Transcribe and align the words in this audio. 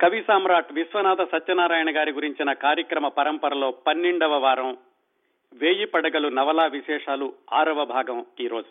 కవి 0.00 0.24
సామ్రాట్ 0.26 0.72
విశ్వనాథ 0.72 1.22
సత్యనారాయణ 1.22 1.96
గారి 1.96 2.12
గురించిన 2.12 2.52
కార్యక్రమ 2.52 3.08
పరంపరలో 3.08 3.70
పన్నెండవ 3.70 4.38
వారం 4.38 4.76
వేయి 5.52 5.86
పడగలు 5.86 6.28
నవలా 6.28 6.66
విశేషాలు 6.66 7.32
ఆరవ 7.52 7.84
భాగం 7.84 8.26
ఈరోజు. 8.40 8.66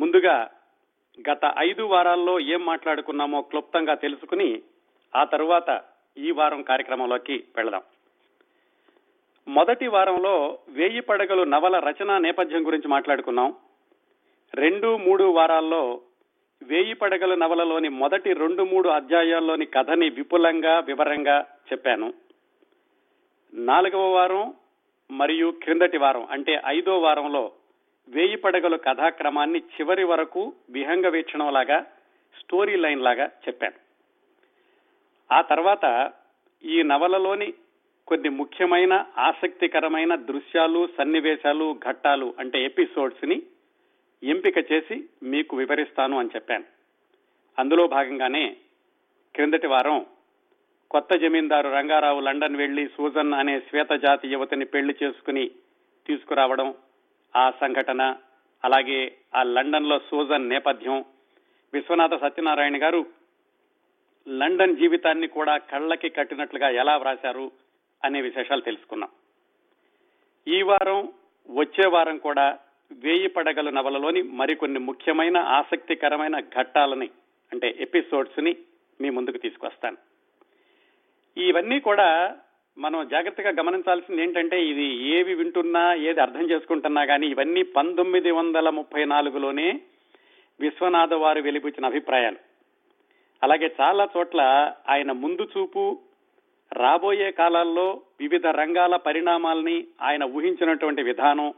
ముందుగా 0.00 0.50
గత 1.30 1.54
ఐదు 1.58 1.82
వారాల్లో 1.82 2.40
ఏం 2.40 2.66
మాట్లాడుకున్నామో 2.66 3.42
క్లుప్తంగా 3.42 3.94
తెలుసుకుని 3.94 4.62
ఆ 5.16 5.24
తరువాత 5.24 5.82
ఈ 6.18 6.30
వారం 6.30 6.62
కార్యక్రమంలోకి 6.62 7.44
వెళదాం. 7.56 7.82
మొదటి 9.48 9.86
వారంలో 9.86 10.58
వేయి 10.68 11.00
పడగలు 11.00 11.42
నవల 11.42 11.78
రచన 11.78 12.18
నేపథ్యం 12.18 12.66
గురించి 12.66 12.88
మాట్లాడుకున్నాం. 12.88 13.54
రెండు 14.54 14.96
మూడు 14.96 15.24
వారాల్లో 15.24 16.00
వేయి 16.64 16.94
పడగల 16.94 17.34
నవలలోని 17.34 17.88
మొదటి 17.88 18.32
రెండు 18.32 18.62
మూడు 18.62 18.88
అధ్యాయాల్లోని 18.88 19.66
కథని 19.66 20.08
విపులంగా 20.08 20.78
వివరంగా 20.78 21.46
చెప్పాను. 21.72 22.14
నాలుగవ 23.54 24.14
వారం 24.14 24.54
మరియు 25.10 25.54
క్రిందటి 25.62 25.98
వారం 25.98 26.26
అంటే 26.30 26.62
ఐదో 26.66 26.98
వారంలో 26.98 27.52
వేయి 28.08 28.36
పడగలు 28.36 28.76
కథాక్రమాన్ని 28.76 29.58
చివరి 29.58 30.04
వరకు 30.04 30.52
విహంగ 30.70 31.06
వీక్షణం 31.06 31.52
లాగా 31.52 31.80
స్టోరీ 32.40 32.76
లైన్ 32.76 33.00
లాగా 33.00 33.26
చెప్పాను. 33.26 33.78
ఆ 35.34 35.40
తర్వాత 35.40 36.12
ఈ 36.64 36.82
నవలలోని 36.82 37.52
కొన్ని 38.06 38.28
ముఖ్యమైన 38.28 39.06
ఆసక్తికరమైన 39.18 40.14
దృశ్యాలు 40.14 40.88
సన్నివేశాలు 40.98 41.78
ఘట్టాలు 41.88 42.34
అంటే 42.38 42.64
ఎపిసోడ్స్ని 42.64 43.42
ఎంపిక 44.24 44.72
చేసి 44.72 45.08
మీకు 45.22 45.56
వివరిస్తాను 45.56 46.18
అని 46.18 46.28
చెప్పాను. 46.34 46.64
అందులో 47.58 47.86
భాగంగానే 47.86 48.56
క్రిందటి 49.34 49.66
వారం 49.66 50.06
కొత్త 50.90 51.16
జమీందారు 51.16 51.68
రంగారావు 51.68 52.20
లండన్ 52.20 52.56
వెళ్ళి 52.56 52.88
సూజన్ 52.88 53.32
అనే 53.32 53.60
శ్వేత 53.60 53.90
జాతి 53.90 54.28
యువతిని 54.28 54.64
పెళ్ళి 54.64 54.94
చేసుకుని 55.02 55.50
తీసుకురావడం 56.06 56.74
ఆ 57.36 57.50
సంఘటన 57.50 58.16
అలాగే 58.64 59.16
ఆ 59.34 59.42
లండన్లో 59.42 59.98
సూజన్ 59.98 60.48
నేపథ్యం 60.48 61.04
విశ్వనాథ 61.72 62.14
సత్యనారాయణ 62.14 62.82
గారు 62.82 63.06
లండన్ 64.28 64.76
జీవితాన్ని 64.76 65.28
కూడా 65.28 65.58
కళ్ళకి 65.58 66.08
కట్టినట్లుగా 66.08 66.68
ఎలా 66.68 66.96
వ్రాశారు 66.96 67.52
అనే 68.04 68.20
విశేషాలు 68.20 68.60
తెలుసుకున్నాం. 68.60 69.08
ఈ 70.48 70.62
వారం 70.62 71.12
వచ్చే 71.50 71.88
వారం 71.88 72.18
కూడా 72.18 72.58
వేయి 72.92 73.26
పడగల 73.26 73.70
నవలలోని 73.70 74.22
మరికొన్ని 74.22 74.78
ముఖ్యమైన 74.78 75.36
ఆసక్తికరమైన 75.36 76.40
ఘట్టాలని 76.40 77.10
అంటే 77.52 77.76
ఎపిసోడ్స్ని 77.80 78.56
మీ 79.00 79.10
ముందుకు 79.10 79.38
తీసుకొస్తాను. 79.38 79.96
ఇవన్నీ 81.36 81.80
కూడా 81.80 82.36
మనం 82.78 83.08
జాగ్రత్తగా 83.08 83.50
గమనించాల్సింది 83.50 84.22
ఏంటంటే 84.22 84.64
ఇది 84.66 85.08
ఏవి 85.08 85.34
వింటున్నా 85.34 85.94
ఏది 85.94 86.20
అర్థం 86.20 86.50
చేసుకుంటున్నా 86.50 87.04
కానీ 87.04 87.26
ఇవన్నీ 87.26 87.62
పంతొమ్మిది 87.62 88.30
వందల 88.30 88.70
ముప్పై 88.70 89.04
నాలుగులోనే 89.04 89.80
విశ్వనాథ 90.60 91.14
వారు 91.14 91.40
వెలిపించిన 91.40 91.86
అభిప్రాయాలు. 91.86 92.36
అలాగే 93.42 93.70
చాలా 93.80 94.08
చోట్ల 94.16 94.72
ఆయన 94.88 95.12
ముందు 95.12 95.48
చూపు 95.56 96.00
రాబోయే 96.72 97.30
కాలాల్లో 97.30 98.00
వివిధ 98.20 98.46
రంగాల 98.46 98.96
పరిణామాల్ని 98.96 99.84
ఆయన 100.02 100.24
ఊహించినటువంటి 100.24 101.02
విధానం 101.02 101.54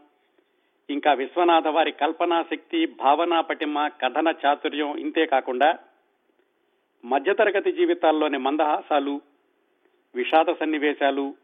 ఇంకా 0.91 1.13
విశ్వనాథ 1.13 1.67
వారి 1.67 1.93
కల్పనా 1.93 2.43
శక్తి 2.43 2.87
భావనా 2.87 3.41
పటిమ 3.41 3.89
కథన 3.89 4.35
చాతుర్యం 4.47 4.97
ఇంతే 4.97 5.27
కాకుండా 5.27 5.79
మధ్యతరగతి 7.05 7.73
జీవితాల్లోని 7.73 8.39
మందహాసాలు 8.39 9.21
విషాద 10.15 10.55
సన్నివేశాలు 10.61 11.35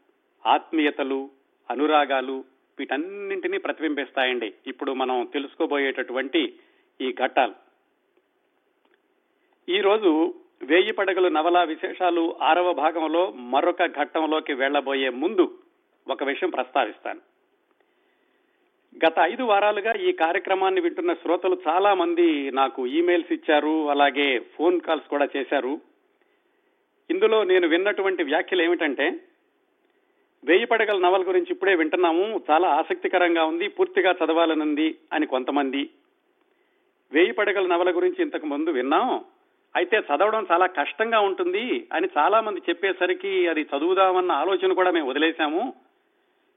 ఆత్మీయతలు 0.45 1.29
అనురాగాలు 1.71 2.43
వీటన్నింటినీ 2.79 3.57
ప్రతిబింబిస్తాయండి. 3.57 4.53
ఇప్పుడు 4.67 4.91
మనం 4.91 5.29
తెలుసుకోబోయేటటువంటి 5.33 6.59
ఈ 7.01 7.13
ఘట్టాలు. 7.13 7.55
ఈరోజు 9.69 10.33
వేయి 10.63 10.91
పడగలు 10.91 11.27
నవల 11.27 11.63
విశేషాలు 11.63 12.35
ఆరవ 12.41 12.73
భాగంలో 12.73 13.31
మరొక 13.31 13.85
ఘట్టంలోకి 13.85 14.53
వెళ్ళబోయే 14.53 15.09
ముందు 15.09 15.59
ఒక 16.07 16.23
విషయం 16.23 16.49
ప్రస్తావిస్తాను. 16.49 17.32
గత 18.95 19.13
ఐదు 19.19 19.43
వారాలుగా 19.43 19.93
ఈ 19.93 20.11
కార్యక్రమాన్ని 20.11 20.81
వింటున్న 20.81 21.13
శ్రోతలు 21.13 21.57
చాలా 21.67 21.93
మంది 21.93 22.51
నాకు 22.51 22.87
ఈమెయిల్స్ 22.87 23.33
ఇచ్చారు 23.33 23.89
అలాగే 23.89 24.39
ఫోన్ 24.39 24.81
కాల్స్ 24.81 25.07
కూడా 25.07 25.27
చేశారు. 25.37 25.81
ఇందులో 27.09 27.43
నేను 27.43 27.67
విన్నటువంటి 27.67 28.23
వ్యాఖ్యలు 28.23 28.61
ఏమిటంటే 28.61 29.07
వేయి 30.43 30.65
పడగల 30.65 30.97
నవల 30.99 31.21
గురించి 31.21 31.51
ఇప్పుడే 31.51 31.75
వింటున్నాము 31.75 32.41
చాలా 32.49 32.67
ఆసక్తికరంగా 32.67 33.43
ఉంది 33.43 33.67
పూర్తిగా 33.67 34.11
చదవాలనుంది 34.11 34.95
అని 35.13 35.25
కొంతమంది. 35.25 35.89
వేయి 37.11 37.31
పడగల 37.31 37.67
నవల 37.67 37.95
గురించి 37.95 38.21
ఇంతకు 38.21 38.45
ముందు 38.45 38.71
విన్నాం 38.71 39.25
అయితే 39.75 39.97
చదవడం 39.99 40.47
చాలా 40.51 40.65
కష్టంగా 40.65 41.19
ఉంటుంది 41.19 41.87
అని 41.93 42.07
చాలా 42.17 42.41
మంది 42.41 42.61
చెప్పేసరికి 42.69 43.47
అది 43.47 43.61
చదువుదామన్న 43.61 44.31
ఆలోచన 44.31 44.73
కూడా 44.73 44.91
మేము 44.91 45.09
వదిలేశాము 45.09 45.73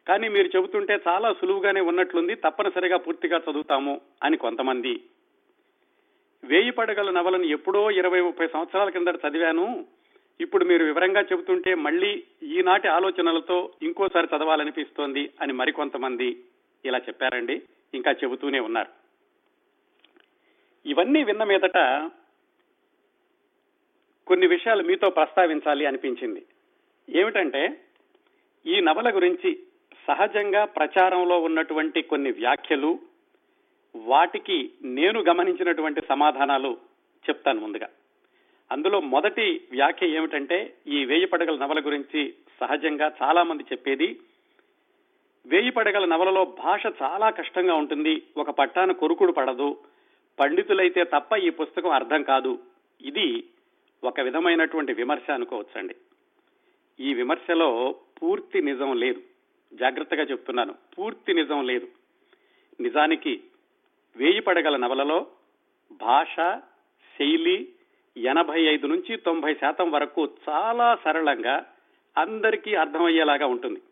కానీ 0.08 0.28
మీరు 0.28 0.46
చెబుతుంటే 0.56 0.98
చాలా 1.08 1.32
సులువుగానే 1.32 1.80
ఉన్నట్లుంది 1.80 2.34
తప్పనిసరిగా 2.34 2.96
పూర్తిగా 2.96 3.38
చదువుతాము 3.38 4.00
అని 4.22 4.36
కొంతమంది. 4.36 5.00
వేయి 6.44 6.70
పడగల 6.70 7.10
నవలను 7.10 7.42
ఎప్పుడో 7.42 7.90
ఇరవై 7.90 8.20
ముప్పై 8.20 8.46
సంవత్సరాల 8.46 8.88
కిందట 8.88 9.20
చదివాను. 9.28 9.86
ఇప్పుడు 10.40 10.64
మీరు 10.64 10.84
వివరంగా 10.84 11.20
చెబుతుంటే 11.20 11.74
మళ్ళీ 11.74 12.22
ఈనాటి 12.42 12.88
ఆలోచనలతో 12.88 13.72
ఇంకోసారి 13.82 14.28
చదవాలనిపిస్తోంది 14.36 15.30
అని 15.40 15.52
మరికొంతమంది 15.52 16.44
ఇలా 16.84 16.98
చెప్పారండి. 16.98 17.62
ఇంకా 17.94 18.12
చెబుతూనే 18.12 18.60
ఉన్నారు. 18.60 18.90
ఇవన్నీ 20.88 21.24
విన్న 21.24 21.44
మీదట 21.44 21.78
కొన్ని 24.26 24.46
విషయాలు 24.46 24.82
మీతో 24.82 25.10
ప్రస్తావించాలి 25.10 25.86
అనిపించింది. 25.86 26.46
ఏమిటంటే 27.08 27.80
ఈ 28.66 28.80
నవల 28.80 29.16
గురించి 29.16 29.58
సహజంగా 30.06 30.64
ప్రచారంలో 30.64 31.40
ఉన్నటువంటి 31.40 32.02
కొన్ని 32.02 32.30
వ్యాఖ్యలు 32.30 32.98
వాటికి 33.96 34.70
నేను 34.84 35.20
గమనించినటువంటి 35.20 36.00
సమాధానాలు 36.08 36.76
చెప్తాను 37.28 37.60
ముందుగా. 37.60 37.88
అందులో 38.72 39.00
మొదటి 39.00 39.60
వ్యాఖ్య 39.70 40.06
ఏమిటంటే 40.06 40.74
ఈ 40.86 41.04
వేయి 41.04 41.24
పడగల 41.24 41.56
నవల 41.56 41.80
గురించి 41.86 42.34
సహజంగా 42.60 43.12
చాలా 43.22 43.42
మంది 43.42 43.62
చెప్పేది 43.62 44.20
వేయి 45.46 45.70
పడగల 45.70 46.04
నవలలో 46.04 46.44
భాష 46.44 46.86
చాలా 47.02 47.30
కష్టంగా 47.30 47.74
ఉంటుంది 47.74 48.22
ఒక 48.36 48.50
పట్టాన 48.50 48.92
కొరుకుడు 48.92 49.32
పడదు 49.32 49.76
పండితులైతే 50.38 51.04
తప్ప 51.04 51.36
ఈ 51.36 51.50
పుస్తకం 51.50 51.90
అర్థం 51.90 52.22
కాదు. 52.22 52.58
ఇది 53.00 53.44
ఒక 54.04 54.20
విధమైనటువంటి 54.20 54.92
విమర్శ 54.92 55.30
అనుకోవచ్చండి. 55.30 55.94
ఈ 57.00 57.14
విమర్శలో 57.14 57.94
పూర్తి 58.22 58.62
నిజం 58.62 58.96
లేదు. 58.96 59.35
జాగ్రత్తగా 59.72 60.22
చెప్తున్నాను. 60.22 60.74
పూర్తి 60.98 61.34
నిజం 61.34 61.66
లేదు. 61.66 61.88
నిజానికి 62.80 63.42
వేయి 64.16 64.40
పడగల 64.40 64.76
నవలలో 64.76 65.26
భాష 65.92 66.36
శైలి 67.18 67.72
ఎనభై 68.16 68.62
ఐదు 68.62 68.86
నుంచి 68.86 69.16
తొంభై 69.16 69.54
శాతం 69.54 69.90
వరకు 69.90 70.28
చాలా 70.48 70.98
సరళంగా 71.04 71.72
అందరికీ 72.18 72.74
అర్థమయ్యేలాగా 72.74 73.46
ఉంటుంది. 73.46 73.82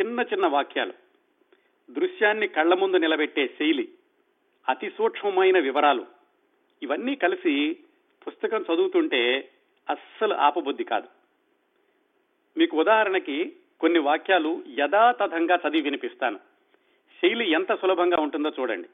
చిన్న 0.00 0.20
చిన్న 0.20 0.46
వాక్యాలు. 0.46 0.92
దృశ్యాన్ని 1.90 2.48
కళ్ళ 2.48 2.74
ముందు 2.74 2.96
నిలబెట్టే 2.96 3.46
శైలి. 3.46 3.88
అతి 4.68 4.90
సూక్ష్మమైన 4.90 5.58
వివరాలు. 5.58 6.06
ఇవన్నీ 6.82 7.14
కలిసి 7.14 7.76
పుస్తకం 8.26 8.64
చదువుతుంటే 8.74 9.50
అస్సలు 9.90 10.34
ఆపబుద్ధి 10.34 10.84
కాదు. 10.84 11.08
మీకు 12.56 12.80
ఉదాహరణకి 12.80 13.56
కొన్ని 13.80 13.98
వాక్యాలు 13.98 14.64
యథాతథంగా 14.78 15.54
చదివి 15.54 15.80
వినిపిస్తాను. 15.80 16.38
శైలి 17.22 17.50
ఎంత 17.50 17.74
సులభంగా 17.74 18.22
ఉంటుందో 18.22 18.52
చూడండి. 18.60 18.88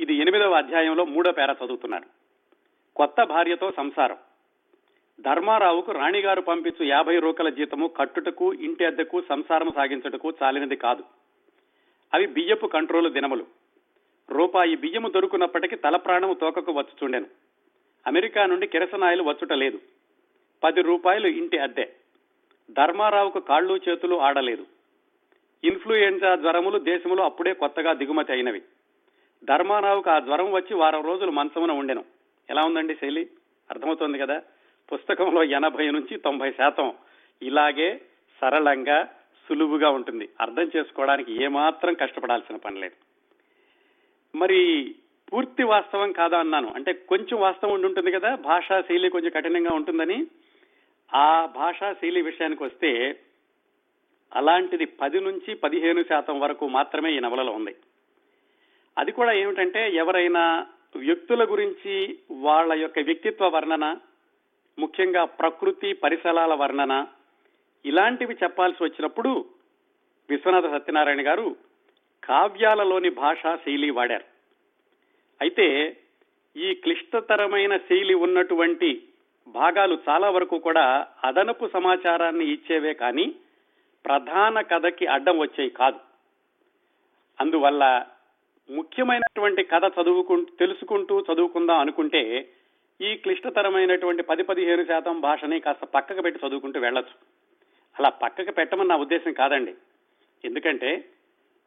ఇది 0.00 0.14
ఎనిమిదవ 0.14 0.52
అధ్యాయంలో 0.52 1.04
మూడో 1.04 1.32
పేర 1.32 1.54
చదువుతున్నాను 1.64 2.04
కొత్త 2.96 3.24
భార్యతో 3.24 3.70
సంసారం. 3.70 4.16
ధర్మారావుకు 5.20 5.92
రాణిగారు 5.92 6.40
పంపించు 6.40 6.84
యాభై 6.84 7.18
రూకల 7.18 7.48
జీతము 7.48 7.86
కట్టుటకు 7.86 8.54
ఇంటి 8.54 8.84
అద్దెకు 8.84 9.22
సంసారం 9.28 9.68
సాగించుటకు 9.74 10.32
చాలినది 10.42 10.76
కాదు. 10.76 11.04
అవి 12.14 12.26
బియ్యపు 12.26 12.66
కంట్రోలు 12.66 13.08
దినములు. 13.08 13.46
రూపాయి 14.30 14.76
బియ్యము 14.76 15.08
దొరుకున్నప్పటికీ 15.08 15.76
తల 15.76 15.96
ప్రాణము 15.96 16.34
తోకకు 16.34 16.72
వచ్చుచుండెను. 16.72 17.26
అమెరికా 18.06 18.46
నుండి 18.46 18.66
కిరసనాయలు 18.66 19.22
వచ్చుట 19.22 19.52
లేదు. 19.52 19.80
పది 20.64 20.82
రూపాయలు 20.82 21.26
ఇంటి 21.26 21.58
అద్దె. 21.58 21.94
ధర్మారావుకు 22.70 23.40
కాళ్ళు 23.40 23.80
చేతులు 23.88 24.20
ఆడలేదు. 24.20 24.66
ఇన్ఫ్లుయెంజా 25.64 26.36
జ్వరములు 26.36 26.78
దేశంలో 26.78 27.24
అప్పుడే 27.24 27.52
కొత్తగా 27.52 27.92
దిగుమతి 27.92 28.32
అయినవి. 28.32 28.62
ధర్మారావుకు 29.44 30.10
ఆ 30.10 30.18
జ్వరం 30.18 30.52
వచ్చి 30.52 30.74
వారం 30.76 31.04
రోజులు 31.04 31.30
మంచమున 31.30 31.72
ఉండెను. 31.72 32.04
ఎలా 32.50 32.62
ఉందండి 32.62 32.94
శైలి? 32.94 33.30
అర్థమవుతోంది 33.70 34.18
కదా? 34.18 34.42
పుస్తకంలో 34.92 35.44
ఎనభై 35.44 35.90
నుంచి 35.90 36.18
తొంభై 36.18 36.50
శాతం 36.50 36.92
ఇలాగే 37.42 38.00
సరళంగా 38.40 39.04
సులువుగా 39.48 39.90
ఉంటుంది. 39.90 40.28
అర్థం 40.40 40.70
చేసుకోవడానికి 40.76 41.44
ఏమాత్రం 41.44 41.94
కష్టపడాల్సిన 41.94 42.56
పని 42.56 42.80
లేదు. 42.80 42.94
మరి 44.38 44.94
పూర్తి 45.32 45.62
వాస్తవం 45.62 46.12
కాదా 46.12 46.38
అన్నాను. 46.38 46.72
అంటే 46.74 46.92
కొంచెం 46.92 47.40
వాస్తవం 47.40 47.72
ఉండి 47.72 47.86
ఉంటుంది 47.86 48.12
కదా? 48.12 48.34
భాషా 48.34 48.80
శైలి 48.80 49.10
కొంచెం 49.10 49.30
కఠినంగా 49.30 49.76
ఉంటుందని. 49.76 50.26
ఆ 51.14 51.46
భాషా 51.46 51.92
శైలి 51.92 52.22
విషయానికి 52.22 52.62
వస్తే 52.62 53.20
అలాంటిది 54.34 54.84
పది 54.84 55.20
నుంచి 55.20 55.54
పదిహేను 55.54 56.02
శాతం 56.02 56.40
వరకు 56.40 56.68
మాత్రమే 56.68 57.12
ఈ 57.12 57.20
నవలలో 57.20 57.52
ఉంది. 57.52 57.76
అది 58.98 59.12
కూడా 59.12 59.32
ఏమిటంటే 59.32 59.90
ఎవరైనా 59.90 60.66
వ్యక్తుల 60.96 61.44
గురించి 61.44 62.18
వాళ్ళ 62.30 62.72
యొక్క 62.72 62.98
వ్యక్తిత్వ 62.98 63.48
వర్ణన 63.48 63.96
ముఖ్యంగా 64.78 65.24
ప్రకృతి 65.24 65.92
పరిసరాల 65.92 66.54
వర్ణన 66.54 67.06
ఇలాంటివి 67.84 68.36
చెప్పాల్సి 68.42 68.84
వచ్చినప్పుడు 68.84 69.44
విశ్వనాథ 70.30 70.64
సత్యనారాయణ 70.64 71.26
గారు 71.26 71.56
కావ్యాలలోని 72.24 73.10
భాషా 73.10 73.56
శైలి 73.56 73.90
వాడారు. 73.90 74.24
అయితే 75.40 75.96
ఈ 76.56 76.74
క్లిష్టతరమైన 76.74 77.76
శైలి 77.76 78.14
ఉన్నటువంటి 78.14 79.07
భాగాలు 79.48 79.98
చాలా 80.08 80.30
వరకు 80.30 80.58
కూడా 80.58 81.06
అదనపు 81.24 81.70
సమాచారాన్ని 81.72 82.52
ఇచ్చేవే 82.52 82.94
కానీ 82.94 83.34
ప్రధాన 84.06 84.60
కథకి 84.60 85.06
అడ్డం 85.06 85.38
వచ్చేవి 85.38 85.70
కాదు. 85.70 85.98
అందువల్ల 87.40 88.06
ముఖ్యమైనటువంటి 88.70 89.64
కథ 89.64 89.92
చదువుకుంటూ 90.02 90.54
తెలుసుకుంటూ 90.58 91.24
చదువుకుందాం 91.32 91.78
అనుకుంటే 91.78 92.48
ఈ 93.00 93.14
క్లిష్టతరమైనటువంటి 93.14 94.22
పది 94.22 94.42
పదిహేను 94.42 94.84
శాతం 94.84 95.20
భాషని 95.20 95.60
కాస్త 95.60 95.84
పక్కకు 95.84 96.22
పెట్టి 96.22 96.46
చదువుకుంటూ 96.46 96.80
వెళ్ళొచ్చు. 96.80 97.14
అలా 97.98 98.08
పక్కకు 98.08 98.50
పెట్టమని 98.50 98.88
నా 98.88 98.96
ఉద్దేశం 98.96 99.32
కాదండి. 99.32 99.74
ఎందుకంటే 100.44 101.04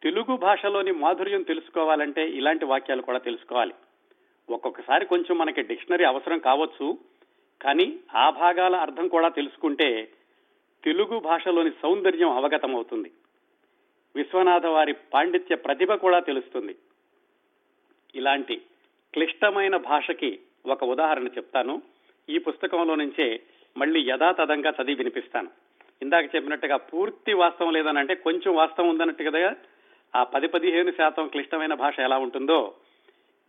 తెలుగు 0.03 0.37
భాషలోని 0.37 0.91
మాధుర్యం 0.91 1.41
తెలుసుకోవాలంటే 1.41 2.29
ఇలాంటి 2.29 2.65
వాక్యాలు 2.65 3.01
కూడా 3.01 3.17
తెలుసుకోవాలి. 3.17 3.73
ఒక్కొక్కసారి 4.49 5.05
కొంచెం 5.05 5.37
మనకి 5.37 5.61
డిక్షనరీ 5.61 6.05
అవసరం 6.05 6.39
కావచ్చు. 6.39 6.97
కానీ 7.61 7.99
ఆ 8.15 8.29
భాగాల 8.29 8.75
అర్థం 8.75 9.07
కూడా 9.07 9.27
తెలుసుకుంటే 9.27 10.11
తెలుగు 10.83 11.19
భాషలోని 11.19 11.71
సౌందర్యం 11.81 12.29
అవగతం 12.29 12.75
అవుతుంది 12.75 13.11
విశ్వనాథ 14.15 14.65
వారి 14.65 14.93
పాండిత్య 14.93 15.55
ప్రతిభ 15.55 15.93
కూడా 15.93 16.19
తెలుస్తుంది. 16.19 16.75
ఇలాంటి 18.15 18.61
క్లిష్టమైన 19.13 19.77
భాషకి 19.77 20.39
ఒక 20.65 20.83
ఉదాహరణ 20.83 21.27
చెప్తాను. 21.27 21.81
ఈ 22.29 22.37
పుస్తకంలో 22.37 22.95
నుంచే 22.95 23.41
మళ్ళీ 23.77 24.09
యథాతథంగా 24.09 24.69
చదివి 24.69 24.95
వినిపిస్తాను. 24.95 25.49
ఇందాక 26.01 26.35
చెప్పినట్టుగా 26.35 26.77
పూర్తి 26.77 27.33
వాస్తవం 27.33 27.73
లేదని 27.73 27.99
అంటే 27.99 28.15
కొంచెం 28.15 28.55
వాస్తవం 28.55 28.89
ఉందన్నట్టు 28.89 29.23
కదా? 29.23 29.55
ఆ 30.15 30.23
పది 30.23 30.47
పదిహేను 30.47 30.91
శాతం 30.91 31.27
క్లిష్టమైన 31.27 31.73
భాష 31.73 31.99
ఎలా 31.99 32.17
ఉంటుందో 32.17 32.73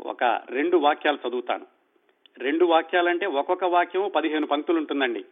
ఒక 0.01 0.25
రెండు 0.51 0.77
వాక్యాలు 0.77 1.29
చదువుతాను. 1.29 1.82
రెండు 2.39 2.65
వాక్యాలంటే 2.65 3.27
ఒక్కొక్క 3.27 3.65
వాక్యం 3.65 4.11
పదిహేను 4.17 4.47
పంక్తులు 4.47 4.79
ఉంటుందండి. 4.79 5.25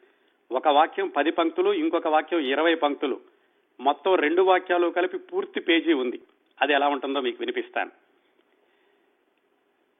ఒక 0.52 0.68
వాక్యం 0.68 1.08
పది 1.08 1.30
పంక్తులు 1.30 1.72
ఇంకొక 1.72 2.06
వాక్యం 2.06 2.40
ఇరవై 2.40 2.74
పంక్తులు. 2.74 3.20
మొత్తం 3.80 4.14
రెండు 4.14 4.42
వాక్యాలు 4.42 4.88
కలిపి 4.88 5.18
పూర్తి 5.18 5.60
పేజీ 5.60 5.92
ఉంది. 5.92 6.20
అది 6.62 6.72
ఎలా 6.72 6.88
ఉంటుందో 6.88 7.20
మీకు 7.20 7.36
వినిపిస్తాను. 7.40 7.90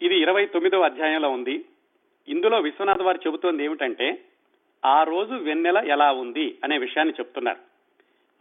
ఇది 0.02 0.20
ఇరవై 0.20 0.47
తొమ్మిదవ 0.47 0.81
అధ్యాయంలో 0.81 1.31
ఉంది. 1.31 1.64
ఇందులో 2.29 2.61
విశ్వనాథ్ 2.61 3.03
వారు 3.03 3.20
చెబుతోంది 3.26 3.64
ఏమిటంటే 3.64 4.25
ఆ 4.85 5.03
రోజు 5.03 5.35
వెన్నెల 5.35 5.79
ఎలా 5.79 6.12
ఉంది 6.12 6.58
అనే 6.64 6.79
విషయాన్ని 6.79 7.14
చెప్తున్నారు. 7.14 7.58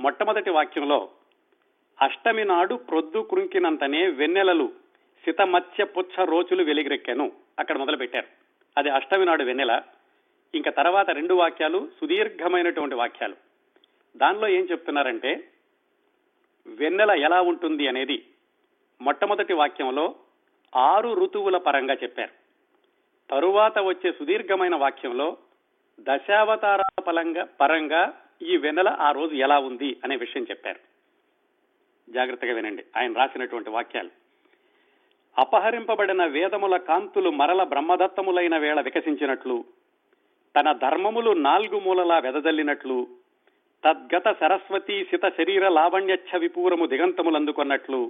మొట్టమొదటి 0.02 0.50
వాక్యంలో 0.50 1.10
అష్టమి 2.02 2.46
నాడు 2.46 2.76
ప్రొద్దు 2.76 3.20
కృంకినంతనే 3.20 4.08
వెన్నెలలు 4.08 4.74
సితమత్స్య 5.26 5.84
పుచ్చ 5.84 6.26
రోజులు 6.26 6.64
వెలిగిరెక్కాను. 6.64 7.32
అక్కడ 7.60 7.78
మొదలు 7.78 7.98
పెట్టారు 7.98 8.49
అది 8.80 8.90
అష్టమి 8.90 9.26
నాడు 9.26 9.44
వెన్నెల 9.44 9.82
ఇంకా 10.56 10.72
తర్వాత 10.72 11.10
రెండు 11.10 11.34
వాక్యాలు 11.34 11.90
సుదీర్ఘమైనటువంటి 12.02 12.96
వాక్యాలు. 12.96 13.36
దానిలో 14.18 14.48
ఏం 14.48 14.68
చెప్తున్నారంటే 14.72 15.50
వెన్నెల 16.68 17.12
ఎలా 17.12 17.42
ఉంటుంది 17.42 17.88
అనేది 17.88 18.26
మొట్టమొదటి 19.02 19.54
వాక్యంలో 19.54 20.16
ఆరు 20.76 21.14
ఋతువుల 21.14 21.58
పరంగా 21.58 21.94
చెప్పారు. 21.94 22.32
తరువాత 23.30 23.80
వచ్చే 23.80 24.12
సుదీర్ఘమైన 24.12 24.76
వాక్యంలో 24.76 25.38
దశావతారాల 26.00 27.02
పరంగా 27.02 27.44
పరంగా 27.44 28.22
ఈ 28.42 28.58
వెన్నెల 28.58 28.98
ఆ 29.00 29.12
రోజు 29.12 29.36
ఎలా 29.36 29.60
ఉంది 29.60 30.02
అనే 30.04 30.16
విషయం 30.16 30.44
చెప్పారు. 30.50 30.80
జాగ్రత్తగా 32.12 32.54
వినండి 32.54 32.86
ఆయన 32.98 33.14
రాసినటువంటి 33.14 33.70
వాక్యాలు. 33.70 34.29
అపహరింపబడిన 35.36 36.22
వేదముల 36.28 36.76
కాంతులు 36.88 37.30
మరల 37.32 37.62
బ్రహ్మదత్తములైన 37.64 38.56
వేళ 38.58 38.80
వికసించినట్లు 38.82 39.58
తన 40.56 40.68
ధర్మములు 40.82 41.32
నాలుగు 41.44 41.78
మూలలా 41.80 42.18
వెదజల్లినట్లు 42.20 42.98
తద్గత 43.84 44.28
సరస్వతీ 44.40 44.98
సిత 45.04 45.26
శరీర 45.38 45.66
లావణ్యచ్ఛ 45.70 46.40
విపూరము 46.40 46.86
దిగంతములందుకొన్నట్లు 46.86 48.02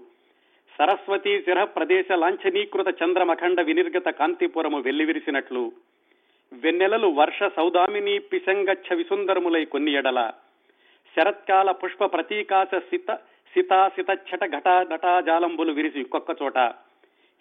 సరస్వతీ 0.80 1.34
శిర 1.40 1.60
ప్రదేశ 1.74 2.08
లాంఛనీకృత 2.20 2.90
చంద్రమఖండ 3.00 3.62
వినిర్గత 3.62 4.10
కాంతిపురము 4.20 4.80
వెల్లివిరిసినట్లు 4.80 5.64
వెన్నెలలు 6.52 7.10
వర్ష 7.18 7.42
సౌదామిని 7.56 8.16
పిశంగచ్చ 8.30 8.96
విసుందరములై 8.96 9.64
కొన్ని 9.66 9.92
ఎడల 9.94 10.20
శరత్కాల 11.16 11.70
పుష్ప 11.82 12.04
ప్రతీకాశ 12.14 12.72
సిత 12.90 13.12
సితాసితచ్చట 13.54 14.44
ఘటా 14.56 14.76
ఘటాజాలంబులు 14.92 15.72
విరిసి 15.72 16.02
ఒక్కొక్క 16.02 16.32
చోట 16.42 16.58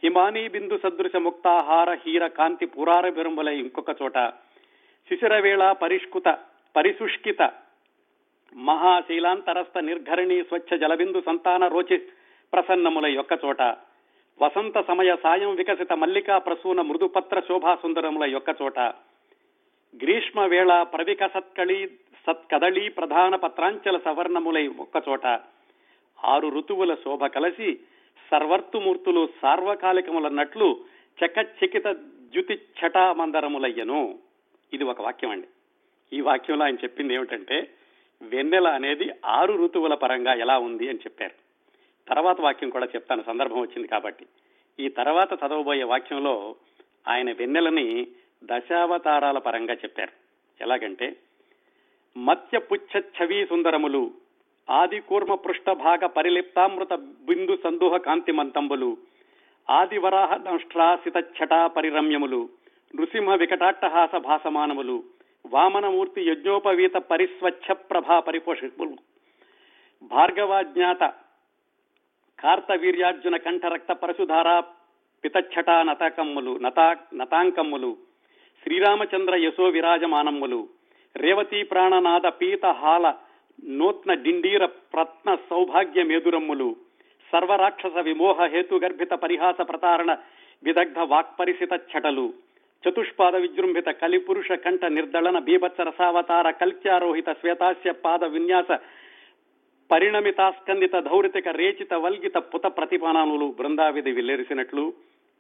హిమానీ 0.05 0.49
బిందు 0.49 0.77
సదృశ 0.83 1.17
ముక్తాహార 1.17 1.95
హీర 1.95 2.27
కాంతి 2.27 2.67
పురార 2.67 3.09
బెరుంబులై 3.09 3.57
ఇంకొక 3.59 3.91
చోట. 4.03 4.19
శిశిరవేళ 5.09 5.73
పరిష్కృత 5.73 6.39
పరిశుష్కిత 6.77 7.43
మహాశీలాంతరస్థ 8.57 9.79
నిర్ఘరణి 9.79 10.43
స్వచ్ఛ 10.43 10.77
జలబిందు 10.79 11.21
సంతాన 11.27 11.67
రోచి 11.67 11.99
ప్రసన్నములై 12.53 13.13
యొక్క 13.13 13.39
చోట. 13.45 13.63
వసంత 14.41 14.87
సమయ 14.87 15.17
సాయం 15.23 15.55
వికసిత 15.55 15.93
మల్లికా 15.93 16.39
ప్రసూన 16.39 16.81
మృదుపత్ర 16.81 17.41
శోభా 17.41 17.75
సుందరముల 17.75 18.31
యొక్క 18.31 18.57
చోట. 18.63 18.79
గ్రీష్మ 19.95 20.41
వేళ 20.41 20.83
ప్రవిక 20.83 21.27
సత్కళి 21.27 21.87
సత్కదళి 22.27 22.89
ప్రధాన 22.89 23.37
పత్రాంచల 23.37 23.99
సవర్ణములై 23.99 24.67
ఒక్కచోట 24.67 25.27
ఆరు 26.25 26.49
ఋతువుల 26.49 26.95
శోభ 26.95 27.27
కలిసి 27.27 27.79
సర్వర్తుమూర్తులు 28.31 29.29
సార్వకాలికములన్నట్లు 29.43 30.85
చకచకిత 31.25 31.87
ద్యుతి 31.93 32.61
మందరములయ్యను 33.13 34.19
ఇది 34.73 34.85
ఒక 34.85 35.01
వాక్యం 35.01 35.31
అండి. 35.31 35.47
ఈ 36.13 36.21
వాక్యంలో 36.21 36.65
ఆయన 36.65 36.75
చెప్పింది 36.75 37.15
ఏమిటంటే 37.15 37.71
వెన్నెల 38.23 38.69
అనేది 38.69 39.11
ఆరు 39.25 39.53
ఋతువుల 39.53 39.95
పరంగా 39.95 40.35
ఎలా 40.35 40.59
ఉంది 40.59 40.89
అని 40.89 40.99
చెప్పారు. 40.99 41.35
తర్వాత 42.09 42.41
వాక్యం 42.41 42.71
కూడా 42.71 42.87
చెప్తాను 42.87 43.23
సందర్భం 43.23 43.61
వచ్చింది 43.61 43.89
కాబట్టి. 43.89 44.27
ఈ 44.81 44.89
తర్వాత 44.89 45.33
చదవబోయే 45.33 45.83
వాక్యంలో 45.83 46.57
ఆయన 47.09 47.33
వెన్నెలని 47.33 48.07
దశావతారాల 48.45 49.39
పరంగా 49.39 49.75
చెప్పారు. 49.75 50.13
ఎలాగంటే 50.61 51.17
మత్స్య 52.17 52.59
పుచ్చ 52.59 53.47
సుందరములు 53.47 54.11
ఆది 54.69 54.99
కూర్మ 55.09 55.33
పృష్ఠభాగ 55.45 56.07
పరిలిప్తామృత 56.17 56.93
బిందు 57.29 57.55
సందుహ 57.63 57.97
కాంతిమంతంబులు 58.07 58.91
ఆది 59.69 59.99
వరాహ 59.99 60.33
దంష్ట్రాసిత 60.45 61.17
ఛటా 61.37 61.61
పరిరమ్యములు 61.77 62.41
నృసింహ 62.95 63.33
వికటాట్టహాస 63.35 64.15
భాసమానములు 64.27 64.97
వామనమూర్తి 65.45 66.21
యజ్ఞోపవీత 66.29 66.97
పరిస్వచ్ఛ 67.11 67.77
ప్రభా 67.91 68.19
పరిపోషకులు 68.29 68.97
భార్గవాజ్ఞాత 70.11 71.03
కార్తవీర్యార్జున 72.39 73.37
కంఠరక్త 73.45 73.93
పరశుధార 74.03 74.49
పితఛటా 75.25 75.77
నతకమ్ములు 75.83 76.53
నతా 76.65 76.89
నతాంకమ్ములు 77.21 77.91
శ్రీరామచంద్ర 78.63 79.35
యశో 79.45 79.67
విరాజమానమ్ములు 79.69 80.61
రేవతీ 81.17 81.61
ప్రాణనాద 81.71 82.27
పీత 82.41 82.67
హాల 82.81 83.07
నూత్న 83.65 84.15
డిండీర 84.15 84.67
ప్రత్న 84.67 85.35
సౌభాగ్య 85.51 86.03
మేదురమ్ములు 86.03 86.77
సర్వరాక్షస 87.33 87.97
విమోహ 87.99 88.45
హేతు 88.45 88.77
గర్భిత 88.77 89.13
పరిహాస 89.13 89.61
ప్రతారణ 89.61 90.17
విదగ్ధ 90.65 90.99
వాక్పరిసిత 90.99 91.73
ఛటలు 91.73 92.35
చతుష్పాద 92.85 93.37
విజృంభిత 93.37 93.89
కలిపురుష 93.89 94.53
కంఠ 94.53 94.85
నిర్దళన 94.85 95.39
బీభత్స 95.39 95.81
రసావతార 95.81 96.51
కల్క్యారోహిత 96.51 97.31
శ్వేతాస్య 97.33 97.93
పాద 97.93 98.25
విన్యాస 98.25 98.71
పరిణమితాస్కందిత 99.91 100.93
ధౌరితిక 100.93 101.49
రేచిత 101.49 101.95
వల్గిత 101.95 102.37
పుత 102.37 102.67
ప్రతిపానానులు 102.67 103.55
బృందావిధి 103.59 104.11
విల్లేరిసినట్లు 104.11 104.93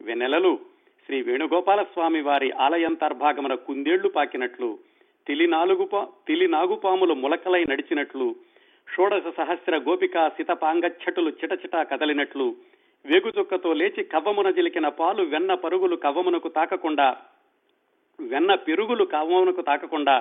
వెన్నెలలు. 0.02 0.58
శ్రీ 1.06 1.22
వేణుగోపాల 1.22 1.82
స్వామి 1.82 2.20
వారి 2.20 2.50
ఆలయంతర్భాగమున 2.50 3.54
కుందేళ్ళు 3.54 4.08
పాకినట్లు. 4.08 4.78
తిలి 5.28 5.46
నాలుగు 5.48 5.84
తిలి 6.26 6.46
నాగుపాములు 6.48 7.14
ములకలై 7.14 7.62
నడిచినట్లు 7.70 8.26
షోడశ 8.88 9.28
సహస్ర 9.36 9.74
గోపిక 9.86 10.18
సితపాంగచ్చటులు 10.36 11.30
చిటచిటా 11.30 11.80
కదలినట్లు 11.82 12.46
వేగుచుక్కతో 13.04 13.70
లేచి 13.72 14.02
కవ్వమున 14.04 14.48
జిలికిన 14.50 14.86
పాలు 14.98 15.22
వెన్న 15.24 15.52
పరుగులు 15.54 15.96
కవ్వమునకు 15.96 16.48
తాకకుండా 16.48 17.08
వెన్న 18.18 18.52
పెరుగులు 18.64 19.04
కవ్వమునకు 19.12 19.62
తాకకుండా 19.62 20.16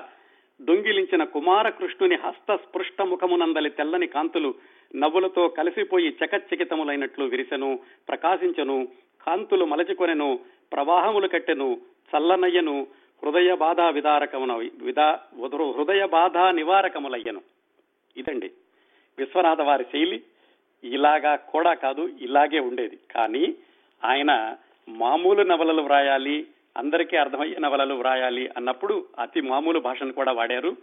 దొంగిలించిన 0.60 1.22
కుమార 1.32 1.66
కృష్ణుని 1.70 2.16
హస్త 2.16 2.52
స్పృష్ట 2.62 3.02
ముఖమునందలి 3.02 3.70
తెల్లని 3.70 4.08
కాంతులు 4.08 4.50
నవ్వులతో 4.94 5.42
కలిసిపోయి 5.58 6.08
చకచకితములైనట్లు 6.20 7.24
విరిసెను 7.24 7.70
ప్రకాశించను 8.08 8.78
కాంతులు 9.26 9.64
మలచికొనెను 9.64 10.30
ప్రవాహములు 10.72 11.28
కట్టెను 11.28 11.68
చల్లనయ్యను 12.10 12.76
హృదయ 13.24 13.54
బాధ 13.54 13.80
విదారకమున 13.80 14.52
విదా 14.52 15.20
హృదయ 15.76 16.06
బాధ 16.06 16.38
నివారకములయ్యను. 16.38 17.40
ఇదండి 18.16 18.50
విశ్వనాథ 19.18 19.60
వారి 19.60 19.84
శైలి. 19.84 20.22
ఇలాగా 20.84 21.36
కూడా 21.36 21.74
కాదు 21.74 22.10
ఇలాగే 22.20 22.58
ఉండేది. 22.58 22.98
కానీ 23.10 23.54
ఆయన 24.04 24.56
మామూలు 24.88 25.42
నవలలు 25.42 25.82
వ్రాయాలి 25.82 26.46
అందరికీ 26.76 27.16
అర్థమయ్యే 27.16 27.56
నవలలు 27.58 27.94
వ్రాయాలి 27.94 28.50
అన్నప్పుడు 28.56 29.04
అతి 29.18 29.40
మామూలు 29.40 29.80
భాషను 29.80 30.12
కూడా 30.12 30.32
వాడారు. 30.32 30.76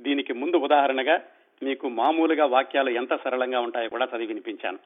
దీనికి 0.00 0.32
ముందు 0.32 0.56
ఉదాహరణగా 0.56 1.20
మీకు 1.62 1.88
మామూలుగా 1.88 2.44
వాక్యాలు 2.44 2.90
ఎంత 2.90 3.22
సరళంగా 3.22 3.60
ఉంటాయో 3.60 3.88
కూడా 3.88 4.04
చదివి 4.04 4.26
వినిపించాను. 4.26 4.78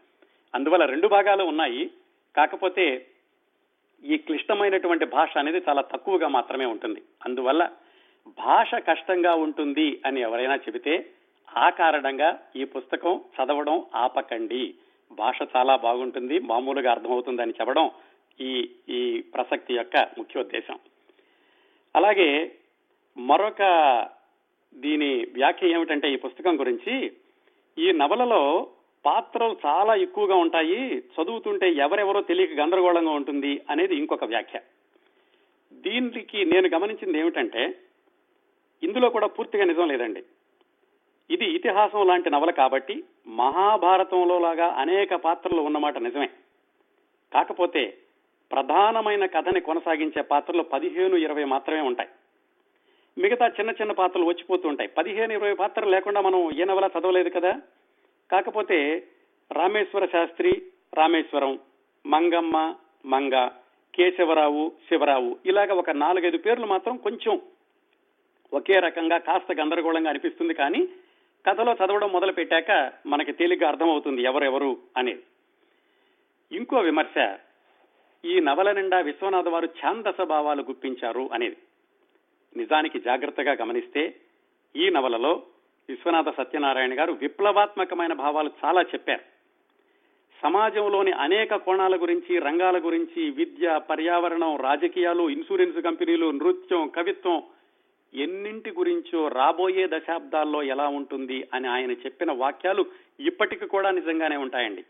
అందువల్ల 0.55 0.85
రెండు 0.85 1.09
భాగాలు 1.09 1.45
ఉన్నాయి. 1.45 1.91
కాకపోతే 2.37 3.07
ఈ 4.05 4.17
క్లిష్టమైనటువంటి 4.17 5.05
భాష 5.05 5.39
అనేది 5.39 5.63
చాలా 5.69 5.83
తక్కువగా 5.83 6.29
మాత్రమే 6.29 6.65
ఉంటుంది. 6.65 7.03
అందువల్ల 7.27 7.71
భాష 8.39 8.75
కష్టంగా 8.75 9.35
ఉంటుంది 9.35 10.03
అని 10.07 10.21
ఎవరైనా 10.21 10.55
చెబితే 10.57 11.07
ఆ 11.57 11.71
కారణంగా 11.71 12.39
ఈ 12.57 12.65
పుస్తకం 12.65 13.21
చదవడం 13.37 13.87
ఆపకండి. 13.95 14.75
భాష 15.13 15.39
చాలా 15.57 15.77
బాగుంటుంది 15.77 16.39
మామూలుగా 16.39 16.91
అర్థమవుతుందని 16.91 17.51
చెప్పడం 17.51 17.91
ఈ 18.41 18.71
ఈ 18.89 19.21
ప్రసక్తి 19.21 19.75
యొక్క 19.75 19.97
ముఖ్య 20.19 20.41
ఉద్దేశం. 20.41 20.79
అలాగే 21.97 22.53
మరొక 23.17 23.63
దీని 24.75 25.27
వ్యాఖ్య 25.33 25.71
ఏమిటంటే 25.71 26.13
ఈ 26.13 26.17
పుస్తకం 26.17 26.61
గురించి 26.61 27.13
ఈ 27.79 27.93
నవలలో 27.93 28.71
పాత్రలు 29.07 29.57
చాలా 29.67 29.95
ఎక్కువగా 29.95 30.35
ఉంటాయి. 30.35 30.99
చదువుతుంటే 30.99 31.71
ఎవరెవరో 31.71 32.21
తెలియక 32.21 32.51
గందరగోళంగా 32.61 33.11
ఉంటుంది 33.11 33.61
అనేది 33.71 33.97
ఇంకొక 33.97 34.25
వ్యాఖ్య. 34.25 34.61
దీనికి 35.73 36.45
నేను 36.45 36.69
గమనించింది 36.69 37.19
ఏమిటంటే 37.19 37.75
ఇందులో 38.83 39.11
కూడా 39.11 39.27
పూర్తిగా 39.27 39.65
నిజం 39.65 39.89
లేదండి. 39.89 40.23
ఇది 41.31 41.45
ఇతిహాసం 41.45 42.07
లాంటి 42.07 42.31
నవల 42.31 42.51
కాబట్టి 42.51 43.05
మహాభారతంలో 43.27 44.39
లాగా 44.39 44.67
అనేక 44.67 45.15
పాత్రలు 45.15 45.61
ఉన్నమాట 45.61 45.99
నిజమే. 45.99 46.29
కాకపోతే 47.35 47.97
ప్రధానమైన 48.53 49.27
కథని 49.27 49.61
కొనసాగించే 49.61 50.23
పాత్రలు 50.23 50.63
పదిహేను 50.63 51.17
ఇరవై 51.17 51.45
మాత్రమే 51.45 51.81
ఉంటాయి. 51.81 52.09
మిగతా 53.19 53.47
చిన్న 53.47 53.71
చిన్న 53.71 53.93
పాత్రలు 53.93 54.25
వచ్చిపోతూ 54.27 54.69
ఉంటాయి. 54.69 54.89
పదిహేను 54.89 55.33
ఇరవై 55.33 55.55
పాత్రలు 55.55 55.91
లేకుండా 55.91 56.21
మనం 56.21 56.51
ఏ 56.53 56.65
నవల 56.65 56.89
చదవలేదు 56.99 57.29
కదా? 57.29 57.61
కాకపోతే 58.31 59.09
రామేశ్వర 59.53 60.07
శాస్త్రి 60.07 60.63
రామేశ్వరం 60.95 61.59
మంగమ్మ 62.07 62.75
మంగ 63.07 63.47
కేశవరావు 63.95 64.73
శివరావు 64.89 65.39
ఇలాగ 65.47 65.73
ఒక 65.73 65.91
నాలుగైదు 65.91 66.39
పేర్లు 66.39 66.67
మాత్రం 66.67 66.97
కొంచెం 66.97 67.41
ఒకే 68.53 68.81
రకంగా 68.81 69.19
కాస్త 69.19 69.53
గందరగోళంగా 69.53 70.11
అనిపిస్తుంది 70.11 70.55
కానీ 70.55 70.89
కథలో 71.47 71.73
చదవడం 71.73 72.11
మొదలు 72.13 72.33
పెట్టాక 72.33 72.93
మనకి 73.07 73.33
తేలిగ్గా 73.33 73.69
అర్థమవుతుంది 73.69 74.23
ఎవరెవరు 74.23 74.79
అనేది 74.97 75.23
ఇంకో 76.57 76.77
విమర్శ 76.79 77.39
ఈ 78.25 78.41
నవల 78.41 78.73
నిండా 78.73 79.01
విశ్వనాథ 79.01 79.49
వారు 79.49 79.67
ఛాందస 79.67 80.21
భావాలు 80.21 80.63
గుప్పించారు 80.63 81.31
అనేది. 81.33 81.57
నిజానికి 82.57 83.01
జాగ్రత్తగా 83.01 83.53
గమనిస్తే 83.53 84.15
ఈ 84.77 84.91
నవలలో 84.91 85.43
విశ్వనాథ 85.89 86.29
సత్యనారాయణ 86.29 86.99
గారు 86.99 87.13
విప్లవాత్మకమైన 87.13 88.13
భావాలు 88.13 88.51
చాలా 88.65 88.83
చెప్పారు. 88.83 89.21
సమాజంలోని 90.43 91.13
అనేక 91.13 91.55
కోణాల 91.55 91.97
గురించి 91.97 92.39
రంగాల 92.39 92.79
గురించి 92.79 93.31
విద్య 93.31 93.81
పర్యావరణం 93.91 94.57
రాజకీయాలు 94.57 95.31
ఇన్సూరెన్స్ 95.31 95.81
కంపెనీలు 95.81 96.31
నృత్యం 96.31 96.89
కవిత్వం 96.89 97.43
ఎన్నింటి 98.15 98.71
గురించో 98.71 99.29
రాబోయే 99.29 99.89
దశాబ్దాల్లో 99.93 100.63
ఎలా 100.63 100.87
ఉంటుంది 100.87 101.49
అని 101.55 101.69
ఆయన 101.69 101.93
చెప్పిన 101.93 102.33
వాక్యాలు 102.33 102.87
ఇప్పటికి 103.21 103.67
కూడా 103.67 103.91
నిజంగానే 103.91 104.37
ఉంటాయండి. 104.37 104.85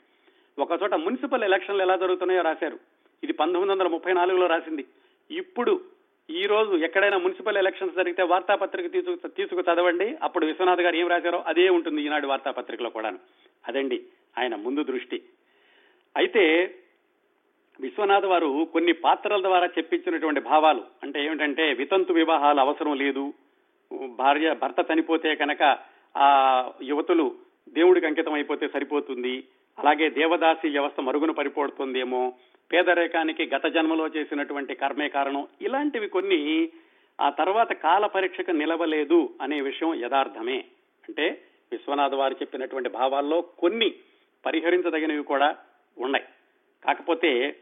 ఒకచోట 0.59 0.95
మున్సిపల్ 0.95 1.45
ఎలక్షన్లు 1.45 1.83
ఎలా 1.83 1.97
జరుగుతున్నాయో 1.97 2.43
రాశారు. 2.43 2.79
ఇది 3.23 3.33
పంతొమ్మిది 3.33 3.73
వందల 3.73 3.89
ముప్పై 3.89 4.13
నాలుగులో 4.13 4.47
రాసింది. 4.47 4.85
ఇప్పుడు 5.31 5.81
ఈ 6.31 6.47
రోజు 6.47 6.77
ఎక్కడైనా 6.77 7.19
మున్సిపల్ 7.19 7.57
ఎలక్షన్స్ 7.57 7.95
జరిగితే 7.95 8.23
వార్తాపత్రిక 8.23 8.93
తీసుకు 8.93 9.29
తీసుకు 9.29 9.61
చదవండి. 9.61 10.17
అప్పుడు 10.23 10.47
విశ్వనాథ్ 10.47 10.81
గారు 10.81 10.97
ఏం 10.97 11.09
రాశారో 11.09 11.45
అదే 11.47 11.69
ఉంటుంది 11.69 12.03
ఈనాడు 12.03 12.27
వార్తాపత్రికలో 12.27 12.91
కూడాను. 12.91 13.19
అదండి 13.69 14.03
ఆయన 14.39 14.55
ముందు 14.55 14.83
దృష్టి. 14.83 15.23
అయితే 16.17 16.75
విశ్వనాథ్ 17.81 18.25
వారు 18.25 18.69
కొన్ని 18.73 18.93
పాత్రల 18.93 19.43
ద్వారా 19.43 19.67
చెప్పించినటువంటి 19.67 20.41
భావాలు. 20.41 20.85
అంటే 21.03 21.25
ఏమిటంటే 21.25 21.73
వితంతు 21.73 22.13
వివాహాలు 22.13 22.61
అవసరం 22.61 22.97
లేదు. 22.97 23.33
భార్య 24.07 24.55
భర్త 24.55 24.87
చనిపోతే 24.93 25.35
కనుక 25.35 25.79
ఆ 26.17 26.29
యువతులు 26.83 27.35
దేవుడికి 27.69 28.07
అంకితం 28.07 28.33
అయిపోతే 28.33 28.69
సరిపోతుంది. 28.69 29.45
అలాగే 29.79 30.11
దేవదాసి 30.11 30.69
వ్యవస్థ 30.69 31.01
మరుగున 31.01 31.31
పడిపోతుందేమో. 31.31 32.33
పేదరికానికి 32.73 33.51
గత 33.55 33.67
జన్మలో 33.67 34.09
చేసినటువంటి 34.09 34.75
కర్మే 34.75 35.09
కారణం. 35.09 35.49
ఇలాంటివి 35.63 36.09
కొన్ని 36.09 36.69
ఆ 37.21 37.31
తర్వాత 37.31 37.73
కాల 37.73 38.07
పరీక్షకు 38.07 38.51
నిలవలేదు 38.51 39.35
అనే 39.43 39.61
విషయం 39.61 39.95
యథార్థమే. 39.95 40.65
అంటే 41.09 41.43
విశ్వనాథ్ 41.73 42.15
వారు 42.15 42.35
చెప్పినటువంటి 42.35 42.89
భావాల్లో 42.89 43.41
కొన్ని 43.41 43.95
పరిహరించదగినవి 44.47 45.23
కూడా 45.23 45.57
ఉన్నాయి. 45.99 46.25
కాకపోతే 46.85 47.57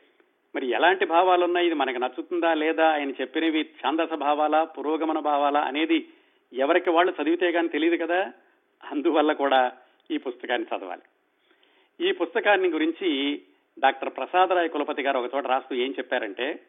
మరి 0.55 0.67
ఎలాంటి 0.67 1.07
భావాలు 1.07 1.45
ఉన్నాయి? 1.45 1.67
ఇది 1.67 1.75
మనకు 1.75 1.99
నచ్చుతుందా 1.99 2.55
లేదా? 2.55 2.93
ఆయన 2.93 3.11
చెప్పినవి 3.11 3.61
ఛాందస 3.61 4.15
భావాలా 4.15 4.65
పురోగమన 4.65 5.19
భావాలా 5.19 5.61
అనేది 5.61 6.09
ఎవరికి 6.53 6.91
వాళ్ళు 6.91 7.15
చదివితే 7.23 7.53
కానీ 7.53 7.69
తెలియదు 7.69 8.05
కదా. 8.05 8.33
అందువల్ల 8.85 9.33
కూడా 9.33 9.73
ఈ 10.11 10.17
పుస్తకాన్ని 10.19 10.77
చదవాలి. 10.77 11.03
ఈ 12.09 12.13
పుస్తకాన్ని 12.13 12.69
గురించి 12.69 13.43
డాక్టర్ 13.79 14.17
ప్రసాదరాయ 14.17 14.69
కులపతి 14.69 15.03
గారు 15.03 15.19
ఒకచోట 15.19 15.47
రాస్తూ 15.47 15.77
ఏం 15.77 15.91
చెప్పారంటే 15.91 16.61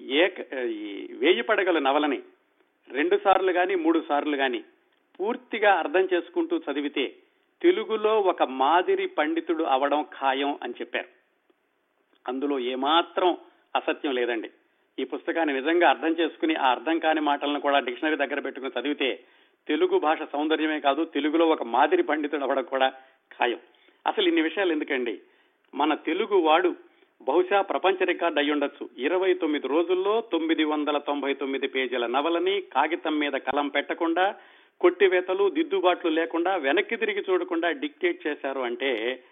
ఏ 0.00 0.28
వేయి 1.12 1.42
పడగల 1.42 1.78
నవలని 1.78 2.22
రెండు 2.90 3.20
సార్లు 3.24 3.52
కానీ 3.52 3.74
మూడు 3.74 4.04
సార్లు 4.08 4.36
కానీ 4.36 4.64
పూర్తిగా 5.20 5.74
అర్థం 5.74 6.08
చేసుకుంటూ 6.14 6.58
చదివితే 6.58 7.14
తెలుగులో 7.62 8.20
ఒక 8.20 8.42
మాదిరి 8.42 9.06
పండితుడు 9.06 9.64
అవడం 9.64 10.02
ఖాయం 10.02 10.58
అని 10.62 10.74
చెప్పారు. 10.80 11.08
అందులో 12.28 12.58
ఏమాత్రం 12.58 13.38
అసత్యం 13.76 14.14
లేదండి. 14.14 14.50
ఈ 14.98 15.04
పుస్తకాన్ని 15.04 15.54
నిజంగా 15.54 15.88
అర్థం 15.88 16.16
చేసుకుని 16.20 16.54
ఆ 16.54 16.70
అర్థం 16.70 16.98
కాని 16.98 17.20
మాటలను 17.20 17.60
కూడా 17.60 17.78
డిక్షనరీ 17.78 18.16
దగ్గర 18.16 18.40
పెట్టుకుని 18.40 18.80
చదివితే 18.80 19.20
తెలుగు 19.68 19.98
భాష 19.98 20.18
సౌందర్యమే 20.32 20.80
కాదు 20.80 21.04
తెలుగులో 21.04 21.48
ఒక 21.48 21.62
మాదిరి 21.62 22.02
పండితుడు 22.02 22.40
అవ్వడం 22.40 22.64
కూడా 22.64 22.88
ఖాయం. 23.38 23.60
అసలు 24.06 24.26
ఇన్ని 24.26 24.42
విషయాలు 24.42 24.72
ఎందుకండి? 24.72 25.20
మన 25.74 25.94
తెలుగు 25.94 26.36
వాడు 26.36 26.70
బహుశా 27.20 27.60
ప్రపంచ 27.60 28.04
రికార్డు 28.04 28.40
అయ్యుండొచ్చు 28.40 28.88
ఇరవై 28.98 29.34
తొమ్మిది 29.34 29.66
రోజుల్లో 29.68 30.20
తొమ్మిది 30.20 30.64
వందల 30.64 30.98
తొంభై 30.98 31.34
తొమ్మిది 31.34 31.68
పేజీల 31.68 32.06
నవలని 32.06 32.60
కాగితం 32.60 33.18
మీద 33.18 33.32
కలం 33.32 33.68
పెట్టకుండా 33.68 34.34
కొట్టివేతలు 34.80 35.50
దిద్దుబాట్లు 35.50 36.10
లేకుండా 36.10 36.56
వెనక్కి 36.56 36.96
తిరిగి 36.96 37.24
చూడకుండా 37.30 37.70
డిక్టేట్ 37.70 38.26
చేశారు 38.26 38.60
అంటే 38.60 39.24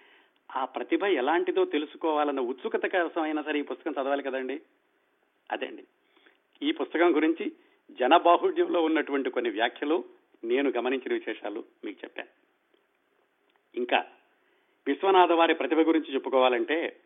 ఆ 0.51 0.65
ప్రతిభ 0.65 1.05
ఎలాంటిదో 1.05 1.65
తెలుసుకోవాలన్న 1.65 2.41
ఉత్సుకత 2.41 2.87
కోసమైనా 2.87 3.43
సరే 3.43 3.59
ఈ 3.59 3.63
పుస్తకం 3.63 3.93
చదవాలి 3.93 4.23
కదండి? 4.23 4.61
అదండి 5.51 5.85
ఈ 6.63 6.73
పుస్తకం 6.73 7.17
గురించి 7.17 7.53
జనబాహుళ్యంలో 8.01 8.83
ఉన్నటువంటి 8.83 9.31
కొన్ని 9.31 9.51
వ్యాఖ్యలు 9.51 10.05
నేను 10.45 10.73
గమనించిన 10.77 11.15
విశేషాలు 11.15 11.65
మీకు 11.85 11.99
చెప్పాను. 12.05 12.29
ఇంకా 13.75 14.01
విశ్వనాథ 14.87 15.33
వారి 15.33 15.55
ప్రతిభ 15.55 15.81
గురించి 15.81 16.15
చెప్పుకోవాలంటే 16.15 16.97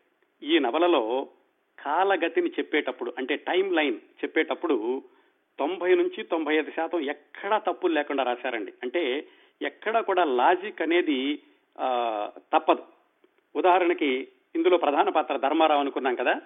ఈ 0.43 0.59
నవలలో 0.59 1.27
కాలగతిని 1.79 2.49
చెప్పేటప్పుడు 2.49 3.13
అంటే 3.17 3.35
టైం 3.35 3.73
లైన్ 3.73 3.95
చెప్పేటప్పుడు 3.95 5.03
తొంభై 5.59 5.95
నుంచి 5.95 6.23
తొంభై 6.23 6.55
ఐదు 6.55 6.71
శాతం 6.71 6.99
ఎక్కడా 6.99 7.57
తప్పులు 7.57 7.93
లేకుండా 7.93 8.23
రాశారండి. 8.23 8.73
అంటే 8.83 9.27
ఎక్కడా 9.61 10.01
కూడా 10.01 10.23
లాజిక్ 10.23 10.81
అనేది 10.81 11.39
తప్పదు. 12.53 12.83
ఉదాహరణకి 13.55 14.27
ఇందులో 14.55 14.77
ప్రధాన 14.77 15.09
పాత్ర 15.09 15.37
ధర్మారావు 15.37 15.79
అనుకున్నాం 15.79 16.15
కదా. 16.15 16.41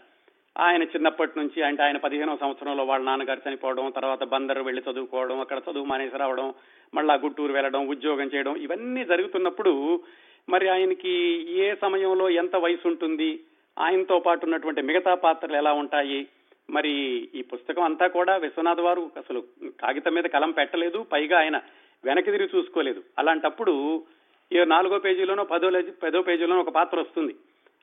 ఆయన 0.60 0.84
చిన్నప్పటి 0.84 1.40
నుంచి 1.40 1.62
అంటే 1.64 1.84
ఆయన 1.84 1.98
పదిహేనవ 1.98 2.38
సంవత్సరంలో 2.38 2.84
వాళ్ళ 2.84 3.06
నాన్నగారు 3.06 3.42
చనిపోవడం 3.50 3.90
తర్వాత 3.90 4.24
బందరు 4.24 4.64
వెళ్ళి 4.64 4.92
చదువుకోవడం 4.92 5.40
అక్కడ 5.40 5.62
చదువు 5.72 5.86
మానేసి 5.86 6.18
రావడం 6.18 6.54
మళ్ళా 6.94 7.14
గుంటూరు 7.14 7.54
వెళ్ళడం 7.54 7.88
ఉద్యోగం 7.88 8.30
చేయడం 8.36 8.56
ఇవన్నీ 8.56 9.06
జరుగుతున్నప్పుడు 9.06 10.04
మరి 10.50 10.70
ఆయనకి 10.70 11.10
ఏ 11.54 11.76
సమయంలో 11.76 12.30
ఎంత 12.30 12.56
వయసు 12.56 12.88
ఉంటుంది? 12.88 13.40
ఆయనతో 13.80 14.20
పాటు 14.20 14.46
ఉన్నటువంటి 14.46 14.82
మిగతా 14.82 15.16
పాత్రలు 15.16 15.56
ఎలా 15.56 15.74
ఉంటాయి? 15.74 16.28
మరి 16.70 16.92
ఈ 17.36 17.42
పుస్తకం 17.42 17.84
అంతా 17.84 18.08
కూడా 18.08 18.36
విశ్వనాథ్ 18.36 18.80
వారు 18.80 19.12
అసలు 19.18 19.44
కాగితం 19.82 20.14
మీద 20.14 20.24
కలం 20.24 20.52
పెట్టలేదు 20.52 21.06
పైగా 21.12 21.40
ఆయన 21.40 21.62
వెనక్కి 22.06 22.32
తిరిగి 22.32 22.50
చూసుకోలేదు. 22.58 23.04
అలాంటప్పుడు 23.20 24.04
ఈ 24.52 24.66
నాలుగో 24.66 25.00
పేజీలోనో 25.00 25.44
పదో 25.44 25.72
పదో 26.04 26.22
పేజీలోనో 26.22 26.62
ఒక 26.62 26.70
పాత్ర 26.70 27.00
వస్తుంది. 27.00 27.36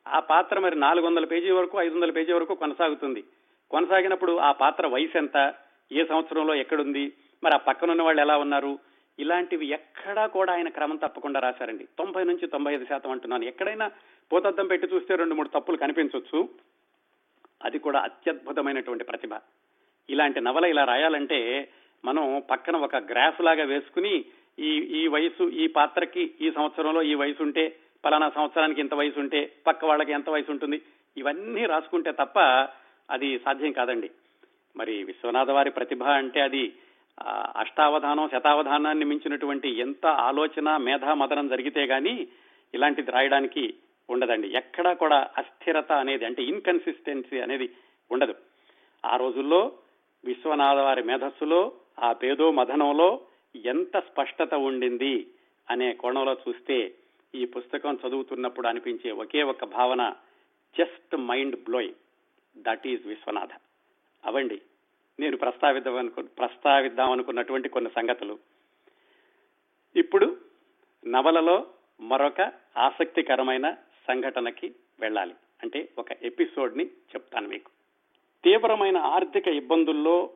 ఆ 0.09 0.21
పాత్ర 0.21 0.59
మరి 0.59 0.77
నాలుగు 0.79 1.07
వందల 1.07 1.25
పేజీ 1.25 1.51
వరకు 1.51 1.79
ఐదు 1.79 1.95
వందల 1.95 2.11
పేజీ 2.11 2.33
వరకు 2.33 2.55
కొనసాగుతుంది. 2.55 3.25
కొనసాగినప్పుడు 3.71 4.37
ఆ 4.37 4.53
పాత్ర 4.53 4.87
వయసు 4.87 5.19
ఎంత 5.19 5.55
ఏ 5.93 6.05
సంవత్సరంలో 6.05 6.55
ఎక్కడుంది? 6.55 7.13
మరి 7.45 7.55
ఆ 7.55 7.57
పక్కన 7.57 7.91
ఉన్న 7.91 8.03
వాళ్ళు 8.03 8.23
ఎలా 8.23 8.37
ఉన్నారు? 8.37 8.79
ఇలాంటివి 9.19 9.67
ఎక్కడా 9.67 10.27
కూడా 10.27 10.53
ఆయన 10.53 10.69
క్రమం 10.69 10.97
తప్పకుండా 10.97 11.41
రాశారండి. 11.41 11.85
తొంభై 11.99 12.25
నుంచి 12.25 12.47
తొంభై 12.47 12.75
ఐదు 12.75 12.85
శాతం 12.85 13.11
అంటున్నాను. 13.11 13.45
ఎక్కడైనా 13.45 13.91
పోతద్దం 14.33 14.67
పెట్టి 14.67 14.89
చూస్తే 14.95 15.17
రెండు 15.17 15.35
మూడు 15.35 15.49
తప్పులు 15.49 15.77
కనిపించవచ్చు 15.77 16.49
అది 17.65 17.79
కూడా 17.79 18.01
అత్యద్భుతమైనటువంటి 18.01 19.05
ప్రతిభ. 19.05 19.31
ఇలాంటి 20.11 20.41
నవల 20.41 20.65
ఇలా 20.65 20.85
రాయాలంటే 20.85 21.69
మనం 22.05 22.43
పక్కన 22.51 22.77
ఒక 22.77 22.97
గ్రాఫ్ 22.97 23.41
లాగా 23.41 23.65
వేసుకుని 23.65 24.25
ఈ 24.59 24.71
ఈ 24.79 25.07
వయసు 25.07 25.49
ఈ 25.49 25.67
పాత్రకి 25.67 26.35
ఈ 26.41 26.51
సంవత్సరంలో 26.51 27.03
ఈ 27.03 27.15
వయసు 27.15 27.43
ఉంటే 27.43 27.77
పలానా 28.05 28.31
సంవత్సరానికి 28.31 28.81
ఇంత 28.81 28.95
వయసు 28.95 29.21
ఉంటే 29.21 29.53
పక్క 29.67 29.85
వాళ్ళకి 29.85 30.13
ఎంత 30.13 30.31
వయసు 30.31 30.51
ఉంటుంది 30.51 30.83
ఇవన్నీ 31.17 31.67
రాసుకుంటే 31.67 32.13
తప్ప 32.13 32.41
అది 33.11 33.39
సాధ్యం 33.39 33.73
కాదండి. 33.73 34.11
మరి 34.77 35.05
విశ్వనాథ 35.05 35.51
వారి 35.51 35.71
ప్రతిభ 35.71 36.03
అంటే 36.03 36.41
అది 36.41 36.73
అష్టావధానం 37.57 38.29
శతావధానాన్ని 38.29 39.05
మించినటువంటి 39.05 39.69
ఎంత 39.69 40.07
ఆలోచన 40.07 40.77
మేధామదనం 40.77 41.49
జరిగితే 41.49 41.85
గాని 41.85 42.29
ఇలాంటిది 42.75 43.11
రాయడానికి 43.11 43.75
ఉండదండి. 44.11 44.49
ఎక్కడా 44.49 44.93
కూడా 44.93 45.31
అస్థిరత 45.39 45.93
అనేది 45.93 46.25
అంటే 46.25 46.43
ఇన్కన్సిస్టెన్సీ 46.43 47.41
అనేది 47.41 47.75
ఉండదు. 48.11 48.35
ఆ 49.07 49.17
రోజుల్లో 49.17 49.73
విశ్వనాథ 50.25 50.79
వారి 50.79 51.03
మేధస్సులో 51.03 51.73
ఆ 51.99 52.13
పేదో 52.13 52.51
మదనంలో 52.51 53.21
ఎంత 53.65 53.99
స్పష్టత 53.99 54.55
ఉండింది 54.55 55.27
అనే 55.71 55.93
కోణంలో 55.93 56.37
చూస్తే 56.49 56.95
ఈ 57.35 57.47
పుస్తకం 57.47 57.99
చదువుతున్నప్పుడు 58.07 58.69
అనిపించే 58.69 59.11
ఒకే 59.11 59.43
ఒక 59.43 59.65
భావన 59.65 60.15
just 60.79 61.17
mind 61.17 61.57
blowing 61.57 61.95
that 62.59 62.87
is 62.87 63.07
Vishwanatha. 63.07 63.49
అవండి. 64.25 64.61
నేను 65.21 65.37
ప్రస్తావిద్దాం 65.37 66.07
ప్రస్తావిద్దాం 66.09 67.11
అనుకున్నటువంటి 67.11 67.69
కొన్ని 67.69 67.91
సంగతులు. 67.91 68.39
ఇప్పుడు 69.97 70.37
నవలలో 71.07 71.67
మరొక 72.01 72.53
ఆసక్తికరమైన 72.77 73.73
సంఘటనకి 74.09 74.75
వెళ్ళాలి. 75.01 75.35
అంటే 75.63 75.89
ఒక 75.99 76.13
ఎపిసోడ్ని 76.23 76.85
చెప్తాను 76.87 77.49
మీకు. 77.49 77.71
తీవ్రమైన 78.45 78.99
ఆర్థిక 78.99 79.49
ఇబ్బందుల్లో 79.49 80.31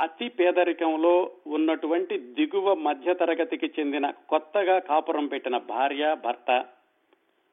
అతి 0.00 0.28
పేదరికంలో 0.28 1.30
ఉన్నటువంటి 1.46 2.18
దిగువ 2.18 2.74
మధ్యతరగతికి 2.74 3.66
చెందిన 3.80 4.10
కొత్తగా 4.10 4.78
కాపురం 4.78 5.26
పెట్టిన 5.26 5.58
భార్య 5.58 6.16
భర్త 6.24 6.66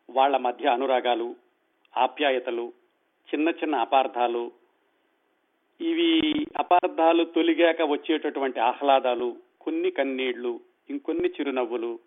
వాళ్ళ 0.10 0.38
మధ్య 0.38 0.70
అనురాగాలు 0.70 1.36
ఆప్యాయతలు 1.98 2.74
చిన్న 3.34 3.50
చిన్న 3.50 3.76
అపార్థాలు 3.76 4.52
ఇవి 5.80 6.10
అపార్థాలు 6.58 7.24
తొలిగాక 7.26 7.82
వచ్చేటటువంటి 7.82 8.60
ఆహ్లాదాలు 8.60 9.36
కొన్ని 9.62 9.92
కన్నీళ్ళు 9.92 10.60
ఇంకొన్ని 10.90 11.30
చిరునవ్వులు 11.30 12.00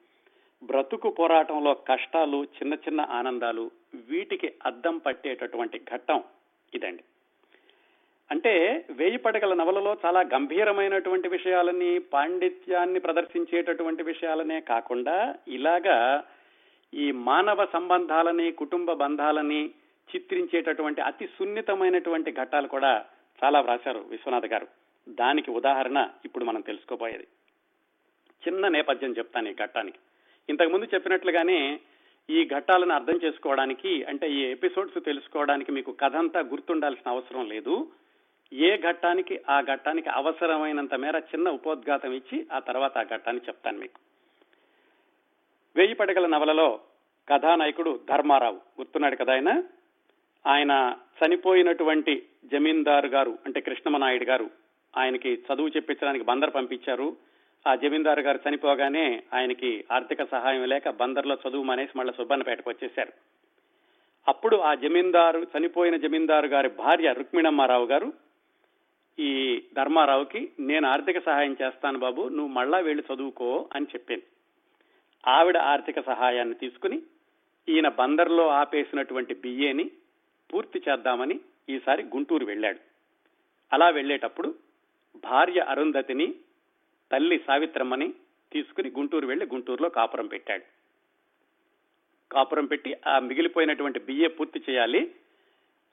బ్రతుకు 0.62 1.10
పోరాటంలో 1.10 1.74
కష్టాలు 1.74 2.44
చిన్న 2.44 2.74
చిన్న 2.74 3.00
ఆనందాలు 3.00 3.70
వీటికి 4.08 4.52
అద్దం 4.66 4.98
పట్టేటటువంటి 4.98 5.78
ఘట్టం 5.78 6.22
ఇదండి. 6.74 7.02
అంటే 8.30 8.84
వేయి 8.90 9.16
పడగల 9.16 9.54
నవలలో 9.54 9.96
చాలా 10.06 10.20
గంభీరమైనటువంటి 10.20 11.28
విషయాలని 11.28 11.98
పాండిత్యాన్ని 11.98 13.00
ప్రదర్శించేటటువంటి 13.00 14.02
విషయాలనే 14.02 14.60
కాకుండా 14.60 15.34
ఇలాగా 15.48 16.24
ఈ 16.94 17.12
మానవ 17.12 17.66
సంబంధాలని 17.72 18.52
కుటుంబ 18.52 18.92
బంధాలని 18.92 19.70
చిత్రించేటటువంటి 20.08 21.00
అతి 21.00 21.26
సున్నితమైనటువంటి 21.26 22.32
ఘట్టాలు 22.32 22.68
కూడా 22.68 23.04
చాలా 23.44 23.60
వ్రాశారు 23.60 23.98
విశ్వనాథ్ 23.98 24.46
గారు. 24.46 24.66
దానికి 25.08 25.50
ఉదాహరణ 25.50 26.08
ఇప్పుడు 26.24 26.44
మనం 26.44 26.60
తెలుసుకోబోయేది. 26.60 27.26
చిన్న 28.48 28.68
నేపథ్యం 28.68 29.12
చెప్తాను 29.12 29.48
ఈ 29.48 29.54
ఘట్టానికి. 29.54 29.98
ఇంతకుముందు 30.48 30.84
చెప్పినట్లుగానే 30.94 31.80
ఈ 32.30 32.48
ఘట్టాలను 32.56 32.94
అర్థం 32.94 33.20
చేసుకోవడానికి 33.24 34.04
అంటే 34.04 34.30
ఈ 34.30 34.40
ఎపిసోడ్స్ 34.40 35.04
తెలుసుకోవడానికి 35.04 35.72
మీకు 35.72 35.92
కథ 35.92 36.16
అంతా 36.16 36.40
గుర్తుండాల్సిన 36.40 37.10
అవసరం 37.10 37.48
లేదు. 37.48 37.92
ఏ 38.52 38.78
ఘట్టానికి 38.78 39.40
ఆ 39.48 39.60
ఘట్టానికి 39.60 40.08
అవసరమైనంత 40.08 40.94
మేర 40.94 41.16
చిన్న 41.18 41.50
ఉపోద్ఘాతం 41.50 42.12
ఇచ్చి 42.12 42.46
ఆ 42.52 42.58
తర్వాత 42.58 42.98
ఆ 42.98 43.02
ఘట్టాన్ని 43.02 43.42
చెప్తాను 43.48 43.78
మీకు. 43.78 44.00
వేయి 45.76 45.94
పడగల 45.94 46.26
నవలలో 46.26 46.80
కథానాయకుడు 47.28 48.00
ధర్మారావు. 48.10 48.54
గుర్తున్నాడు 48.54 49.16
కదా 49.16 49.32
ఆయన? 49.32 49.62
ఆయన 50.46 50.96
చనిపోయినటువంటి 51.24 52.27
జమీందారు 52.44 53.06
గారు 53.06 53.38
అంటే 53.46 53.60
కృష్ణమనాయుడు 53.60 54.24
గారు 54.24 54.50
ఆయనకి 54.96 55.34
చదువు 55.34 55.68
చెప్పించడానికి 55.68 56.24
బందర్ 56.24 56.54
పంపించారు. 56.54 57.16
ఆ 57.66 57.74
జమీందారు 57.74 58.20
గారు 58.20 58.40
చనిపోగానే 58.48 59.22
ఆయనకి 59.34 59.84
ఆర్థిక 59.92 60.24
సహాయం 60.24 60.64
లేక 60.64 60.88
బందర్లో 60.88 61.38
చదువు 61.48 61.62
మానేసి 61.62 61.98
మళ్ళీ 61.98 62.12
సుబ్బన్నపేటకు 62.12 62.70
వచ్చేశారు. 62.70 63.12
అప్పుడు 64.28 64.56
ఆ 64.56 64.74
జమీందారు 64.74 65.46
చనిపోయిన 65.58 65.96
జమీందారు 65.96 66.46
గారి 66.46 66.68
భార్య 66.68 67.12
రుక్మిణమ్మారావు 67.12 67.86
గారు 67.86 68.12
ఈ 69.18 69.62
ధర్మారావుకి 69.76 70.52
నేను 70.60 70.88
ఆర్థిక 70.88 71.18
సహాయం 71.18 71.56
చేస్తాను 71.62 71.98
బాబు 71.98 72.22
నువ్వు 72.28 72.48
మళ్ళా 72.48 72.78
వెళ్ళి 72.78 73.14
చదువుకో 73.14 73.68
అని 73.74 73.86
చెప్పింది 73.94 74.24
ఆవిడ 75.28 75.56
ఆర్థిక 75.56 76.00
సహాయాన్ని 76.00 76.54
తీసుకుని 76.54 77.02
ఈయన 77.68 77.88
బందర్లో 77.88 78.48
ఆపేసినటువంటి 78.48 79.34
బిఏని 79.34 79.90
పూర్తి 80.52 80.82
చేద్దామని 80.88 81.40
ఈసారి 81.68 82.02
గుంటూరు 82.02 82.44
వెళ్ళాడు. 82.44 82.78
అలా 83.72 83.88
వెళ్ళేటప్పుడు 83.88 84.54
భార్య 85.24 85.60
అరుంధతిని 85.60 86.34
తల్లి 87.12 87.38
సావిత్రమ్మని 87.46 88.14
తీసుకుని 88.52 88.88
గుంటూరు 88.88 89.26
వెళ్ళి 89.26 89.46
గుంటూరులో 89.46 89.88
కాపురం 89.88 90.26
పెట్టాడు. 90.26 90.64
కాపురం 92.32 92.66
పెట్టి 92.66 92.96
ఆ 93.06 93.18
మిగిలిపోయినటువంటి 93.18 94.00
బిఏ 94.00 94.26
పూర్తి 94.26 94.62
చేయాలి. 94.70 95.14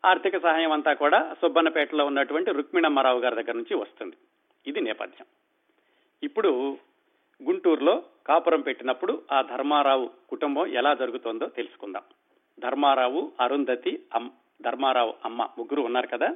ఆర్థిక 0.05 0.37
సహాయం 0.37 0.71
అంతా 0.71 0.93
కూడా 0.93 1.35
సుబ్బన్నపేటలో 1.41 2.05
ఉన్నటువంటి 2.05 2.51
రుక్మిణమ్మారావు 2.51 3.19
గారి 3.19 3.35
దగ్గర 3.35 3.51
నుంచి 3.51 3.75
వస్తుంది. 3.75 4.15
ఇది 4.67 4.81
నేపథ్యం. 4.81 5.25
ఇప్పుడు 6.23 6.77
గుంటూరులో 7.43 8.03
కాపురం 8.27 8.61
పెట్టినప్పుడు 8.61 9.23
ఆ 9.31 9.41
ధర్మారావు 9.41 10.09
కుటుంబం 10.29 10.65
ఎలా 10.67 10.93
జరుగుతోందో 10.93 11.45
తెలుసుకుందాం. 11.45 12.03
ధర్మారావు 12.59 13.31
అరుంధతి 13.39 14.03
ధర్మారావు 14.61 15.13
అమ్మ 15.25 15.41
ముగ్గురు 15.57 15.81
ఉన్నారు 15.81 16.07
కదా. 16.07 16.35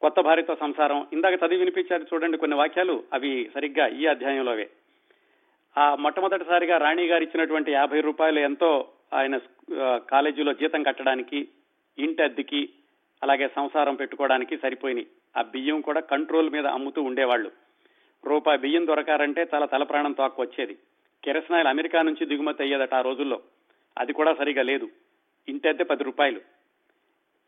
కొత్త 0.00 0.20
భార్యతో 0.20 0.54
సంసారం. 0.54 1.06
ఇందాక 1.12 1.32
చదివి 1.32 1.56
వినిపించారు 1.56 2.02
చూడండి 2.02 2.38
కొన్ని 2.38 2.56
వాక్యాలు. 2.56 3.04
అవి 3.12 3.50
సరిగ్గా 3.54 3.86
ఈ 3.86 4.06
అధ్యాయంలోవే. 4.06 4.70
ఆ 5.78 5.94
మొట్టమొదటిసారిగా 5.94 6.76
రాణి 6.76 7.06
గారు 7.06 7.22
ఇచ్చినటువంటి 7.22 7.72
యాభై 7.72 8.00
రూపాయలు 8.00 8.38
ఎంతో 8.38 8.88
ఆయన 9.14 9.38
కాలేజీలో 9.96 10.52
జీతం 10.52 10.82
కట్టడానికి 10.82 11.48
ఇంటి 11.98 12.22
అద్దెకి 12.22 12.68
అలాగే 13.22 13.48
సంసారం 13.48 13.94
పెట్టుకోవడానికి 13.94 14.56
సరిపోయినాయి. 14.56 15.06
ఆ 15.36 15.42
బియ్యం 15.42 15.80
కూడా 15.80 16.00
కంట్రోల్ 16.00 16.50
మీద 16.50 16.66
అమ్ముతూ 16.66 17.02
ఉండేవాళ్ళు. 17.02 17.50
రూపాయి 18.24 18.58
బియ్యం 18.58 18.86
దొరకారంటే 18.86 19.46
చాలా 19.54 19.66
తలప్రాణం 19.66 20.12
తోక 20.12 20.40
వచ్చేది 20.40 20.78
కిరసనాయిల్ 21.24 21.68
అమెరికా 21.68 22.02
నుంచి 22.02 22.26
దిగుమతి 22.26 22.62
అయ్యేదట 22.62 22.94
ఆ 22.94 23.00
రోజుల్లో. 23.00 23.40
అది 23.98 24.12
కూడా 24.12 24.34
సరిగా 24.34 24.62
లేదు. 24.62 24.88
ఇంటి 25.48 25.68
అద్దె 25.68 25.84
పది 25.84 26.04
రూపాయలు. 26.04 26.40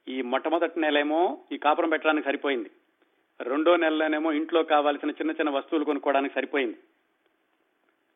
ఈ 0.08 0.22
మొట్టమొదటి 0.22 0.80
నెలేమో 0.80 1.38
ఈ 1.52 1.56
కాపురం 1.56 1.88
పెట్టడానికి 1.88 2.26
సరిపోయింది. 2.26 2.70
రెండో 3.40 3.76
నెలలోనేమో 3.76 4.32
ఇంట్లో 4.32 4.62
కావాల్సిన 4.62 5.10
చిన్న 5.10 5.30
చిన్న 5.30 5.50
వస్తువులు 5.50 5.84
కొనుక్కోవడానికి 5.84 6.34
సరిపోయింది. 6.34 6.78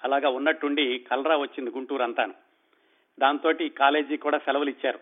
అలాగా 0.05 0.29
ఉన్నట్టుండి 0.29 0.99
కలరా 0.99 1.37
వచ్చింది 1.37 1.71
గుంటూరు 1.71 2.03
అంతాను. 2.03 2.35
దాంతో 3.19 3.53
కాలేజీ 3.79 4.17
కూడా 4.17 4.39
సెలవులు 4.39 4.71
ఇచ్చారు. 4.71 4.99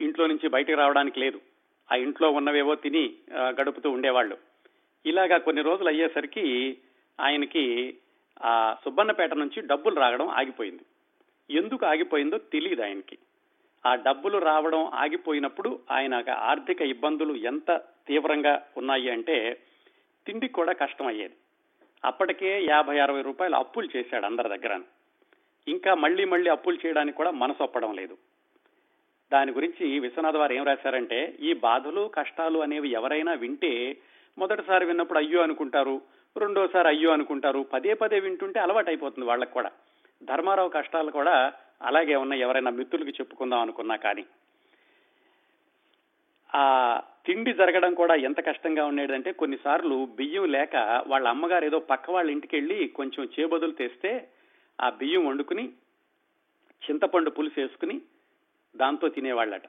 ఇంట్లో 0.00 0.26
నుంచి 0.26 0.48
బయటకు 0.48 0.76
రావడానికి 0.76 1.20
లేదు. 1.20 1.40
ఆ 1.92 1.94
ఇంట్లో 1.96 2.30
ఉన్నవేవో 2.30 2.74
తిని 2.74 3.14
గడుపుతూ 3.32 3.90
ఉండేవాళ్ళు. 3.90 4.36
ఇలాగా 5.06 5.36
కొన్ని 5.38 5.62
రోజులు 5.62 5.88
అయ్యేసరికి 5.88 6.78
ఆయనకి 7.20 7.96
ఆ 8.42 8.76
సుబ్బన్నపేట 8.84 9.34
నుంచి 9.34 9.62
డబ్బులు 9.66 9.94
రావడం 9.94 10.28
ఆగిపోయింది. 10.28 10.82
ఎందుకు 11.50 11.86
ఆగిపోయిందో 11.86 12.38
తెలియదు 12.38 12.82
ఆయనకి. 12.82 13.18
ఆ 13.86 13.94
డబ్బులు 13.94 14.38
రావడం 14.38 14.86
ఆగిపోయినప్పుడు 14.86 15.80
ఆయన 15.90 16.24
ఆర్థిక 16.30 16.82
ఇబ్బందులు 16.82 17.34
ఎంత 17.34 17.82
తీవ్రంగా 18.06 18.62
ఉన్నాయి 18.76 19.10
అంటే 19.10 19.60
తిండి 20.26 20.48
కూడా 20.48 20.72
కష్టం 20.72 21.06
అయ్యేది 21.06 21.34
అప్పటికే 22.04 22.64
యాభై 22.64 22.98
అరవై 22.98 23.22
రూపాయలు 23.22 23.56
అప్పులు 23.56 23.88
చేశాడు 23.96 24.26
అందరి 24.26 24.48
దగ్గర. 24.48 24.80
ఇంకా 25.68 25.94
మళ్ళీ 25.94 26.24
మళ్ళీ 26.24 26.50
అప్పులు 26.50 26.78
చేయడానికి 26.86 27.16
కూడా 27.16 27.30
మనసు 27.30 27.62
ఒప్పడం 27.62 27.94
లేదు. 27.94 28.16
దాని 29.32 29.52
గురించి 29.52 29.98
విశ్వనాథ్ 29.98 30.36
వారు 30.36 30.52
ఏం 30.52 30.64
రాశారంటే 30.64 31.36
ఈ 31.40 31.52
బాధలు 31.52 32.10
కష్టాలు 32.14 32.58
అనేవి 32.58 32.88
ఎవరైనా 32.88 33.32
వింటే 33.32 33.96
మొదటిసారి 34.38 34.84
విన్నప్పుడు 34.84 35.18
అయ్యో 35.18 35.42
అనుకుంటారు 35.42 36.00
రెండోసారి 36.36 36.88
అయ్యో 36.88 37.10
అనుకుంటారు 37.10 37.66
పదే 37.72 37.94
పదే 37.94 38.20
వింటుంటే 38.20 38.60
అలవాటు 38.60 38.90
అయిపోతుంది 38.90 39.28
వాళ్ళకు 39.28 39.52
కూడా. 39.52 39.70
ధర్మారావు 40.24 40.68
కష్టాలు 40.68 41.10
కూడా 41.10 41.52
అలాగే 41.84 42.14
ఉన్న 42.14 42.34
ఎవరైనా 42.34 42.70
మిత్రులకి 42.70 43.10
చెప్పుకుందాం 43.10 43.60
అనుకున్నా 43.60 43.96
కానీ 43.96 44.24
ఆ 46.54 46.64
తిండి 47.26 47.52
జరగడం 47.52 47.94
కూడా 47.94 48.14
ఎంత 48.14 48.40
కష్టంగా 48.40 48.86
ఉండేదంటే 48.86 49.32
కొన్నిసార్లు 49.32 50.08
బియ్యం 50.16 50.44
లేక 50.44 51.04
వాళ్ళ 51.06 51.28
అమ్మగారు 51.28 51.64
ఏదో 51.64 51.78
పక్క 51.78 52.10
వాళ్ళ 52.10 52.30
ఇంటికి 52.30 52.56
వెళ్ళి 52.56 52.88
కొంచెం 52.88 53.28
చేబదులు 53.40 53.72
తెస్తే 53.72 54.28
ఆ 54.80 54.90
బియ్యం 54.90 55.26
వండుకుని 55.26 55.64
చింతపండు 56.82 57.30
పులుసు 57.30 57.60
వేసుకుని 57.60 58.00
దాంతో 58.76 59.08
తినేవాళ్ళట. 59.08 59.66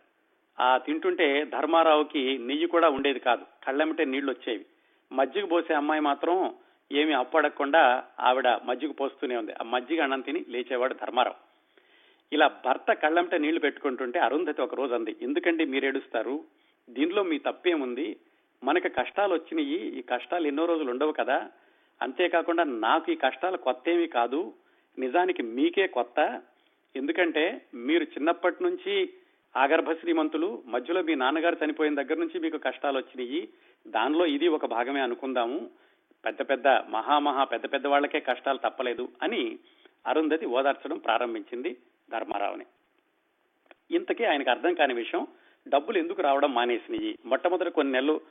ఆ 0.59 0.77
తింటుంటే 0.77 1.45
ధర్మారావుకి 1.45 2.37
నెయ్యి 2.37 2.67
కూడా 2.67 2.89
ఉండేది 2.89 3.19
కాదు. 3.19 3.45
కళ్ళమిటే 3.65 4.05
నీళ్ళు 4.05 4.31
వచ్చేవి 4.31 4.65
మజ్జిగ 5.11 5.45
పోసే 5.45 5.73
అమ్మాయి 5.73 6.01
మాత్రం 6.01 6.55
ఏమి 6.91 7.13
అప్పడకుండా 7.13 8.03
ఆవిడ 8.19 8.47
మజ్జిగ 8.47 8.91
పోస్తూనే 8.91 9.35
ఉంది. 9.37 9.53
ఆ 9.53 9.63
మజ్జిగ 9.63 10.03
అన్నం 10.03 10.21
తిని 10.21 10.45
లేచేవాడు 10.49 10.93
ధర్మారావు. 10.93 11.54
ఇలా 12.33 12.47
భర్త 12.65 12.93
కళ్ళంటే 12.93 13.37
నీళ్ళు 13.37 13.59
పెట్టుకుంటుంటే 13.59 14.19
అరుంధతి 14.19 14.61
ఒక 14.61 14.75
రోజు 14.75 14.93
అంది 14.93 15.15
ఎందుకంటే 15.21 15.65
మీరు 15.65 15.85
ఏడుస్తారు 15.85 16.43
దీనిలో 16.89 17.23
మీ 17.23 17.39
తప్పేముంది? 17.39 18.15
మనకి 18.63 18.89
కష్టాలు 18.89 19.33
వచ్చినాయి 19.33 19.99
ఈ 19.99 20.01
కష్టాలు 20.01 20.47
ఎన్నో 20.47 20.65
రోజులు 20.65 20.91
ఉండవు 20.91 21.11
కదా. 21.11 21.49
అంతేకాకుండా 22.01 22.63
నాకు 22.63 23.11
ఈ 23.11 23.15
కష్టాలు 23.15 23.57
కొత్త 23.57 23.89
ఏమీ 23.89 24.07
కాదు. 24.07 24.53
నిజానికి 24.99 25.43
మీకే 25.43 25.87
కొత్త. 25.87 26.41
ఎందుకంటే 26.95 27.61
మీరు 27.73 28.03
చిన్నప్పటి 28.03 28.63
నుంచి 28.63 29.09
ఆగర్భ 29.57 29.91
శ్రీమంతులు 29.91 30.63
మధ్యలో 30.65 31.01
మీ 31.01 31.15
నాన్నగారు 31.15 31.57
చనిపోయిన 31.65 31.95
దగ్గర 31.95 32.17
నుంచి 32.17 32.39
మీకు 32.39 32.57
కష్టాలు 32.57 32.97
వచ్చినాయి. 32.97 33.49
దానిలో 33.87 34.25
ఇది 34.25 34.47
ఒక 34.47 34.65
భాగమే 34.65 35.01
అనుకుందాము. 35.01 35.69
పెద్ద 36.25 36.41
పెద్ద 36.41 36.67
మహామహా 36.67 37.43
పెద్ద 37.43 37.73
పెద్ద 37.73 37.87
వాళ్ళకే 37.87 38.19
కష్టాలు 38.19 38.57
తప్పలేదు 38.57 39.09
అని 39.23 39.59
అరుంధతి 40.07 40.45
ఓదార్చడం 40.45 40.97
ప్రారంభించింది. 40.97 41.77
ధర్మారావుని. 42.11 42.65
ఇంతకీ 43.91 44.23
ఆయనకు 44.23 44.49
అర్థం 44.49 44.73
కాని 44.73 44.93
విషయం 44.93 45.27
డబ్బులు 45.67 45.97
ఎందుకు 45.97 46.21
రావడం 46.21 46.53
మానేసినాయి? 46.53 47.11
మొట్టమొదటి 47.25 47.71
కొన్ని 47.71 47.93
నెలలు 47.93 48.21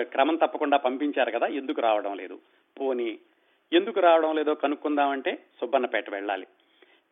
క్రమం 0.00 0.36
తప్పకుండా 0.36 0.76
పంపించారు 0.76 1.30
కదా 1.30 1.46
ఎందుకు 1.46 1.80
రావడం 1.80 2.14
లేదు? 2.16 2.38
పోని 2.80 3.18
ఎందుకు 3.72 4.00
రావడం 4.00 4.36
లేదో 4.36 4.54
కనుక్కుందామంటే 4.54 5.32
సుబ్బన్నపేట 5.60 6.10
వెళ్ళాలి. 6.10 6.46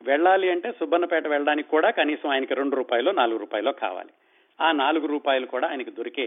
వెళ్ళాలి 0.03 0.51
అంటే 0.51 0.73
సుబ్బన్నపేట 0.73 1.27
వెళ్ళడానికి 1.27 1.69
కూడా 1.69 1.91
కనీసం 1.91 2.29
ఆయనకి 2.31 2.55
రెండు 2.55 2.77
రూపాయలు 2.77 3.11
నాలుగు 3.11 3.39
రూపాయలు 3.39 3.71
కావాలి. 3.71 4.13
ఆ 4.61 4.73
నాలుగు 4.73 5.07
రూపాయలు 5.07 5.47
కూడా 5.47 5.69
ఆయనకి 5.69 5.91
దొరికే 5.91 6.27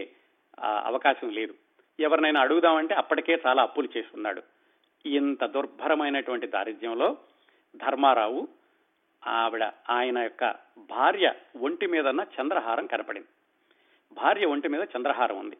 అవకాశం 0.60 1.28
లేదు. 1.28 1.54
ఎవరినైనా 2.00 2.40
అడుగుదామంటే 2.40 2.94
అప్పటికే 2.94 3.38
చాలా 3.46 3.62
అప్పులు 3.62 3.88
చేస్తున్నాడు. 3.96 4.42
ఇంత 5.06 5.44
దుర్భరమైనటువంటి 5.44 6.46
దారిద్ర్యంలో 6.46 7.16
ధర్మారావు 7.76 8.48
ఆవిడ 9.26 9.62
ఆయన 9.90 10.18
యొక్క 10.18 10.54
భార్య 10.78 11.32
ఒంటి 11.60 11.86
మీదన్న 11.86 12.26
చంద్రహారం 12.40 12.86
కనపడింది. 12.86 13.26
భార్య 14.14 14.46
ఒంటి 14.46 14.68
మీద 14.68 14.86
చంద్రహారం 14.96 15.38
ఉంది. 15.38 15.56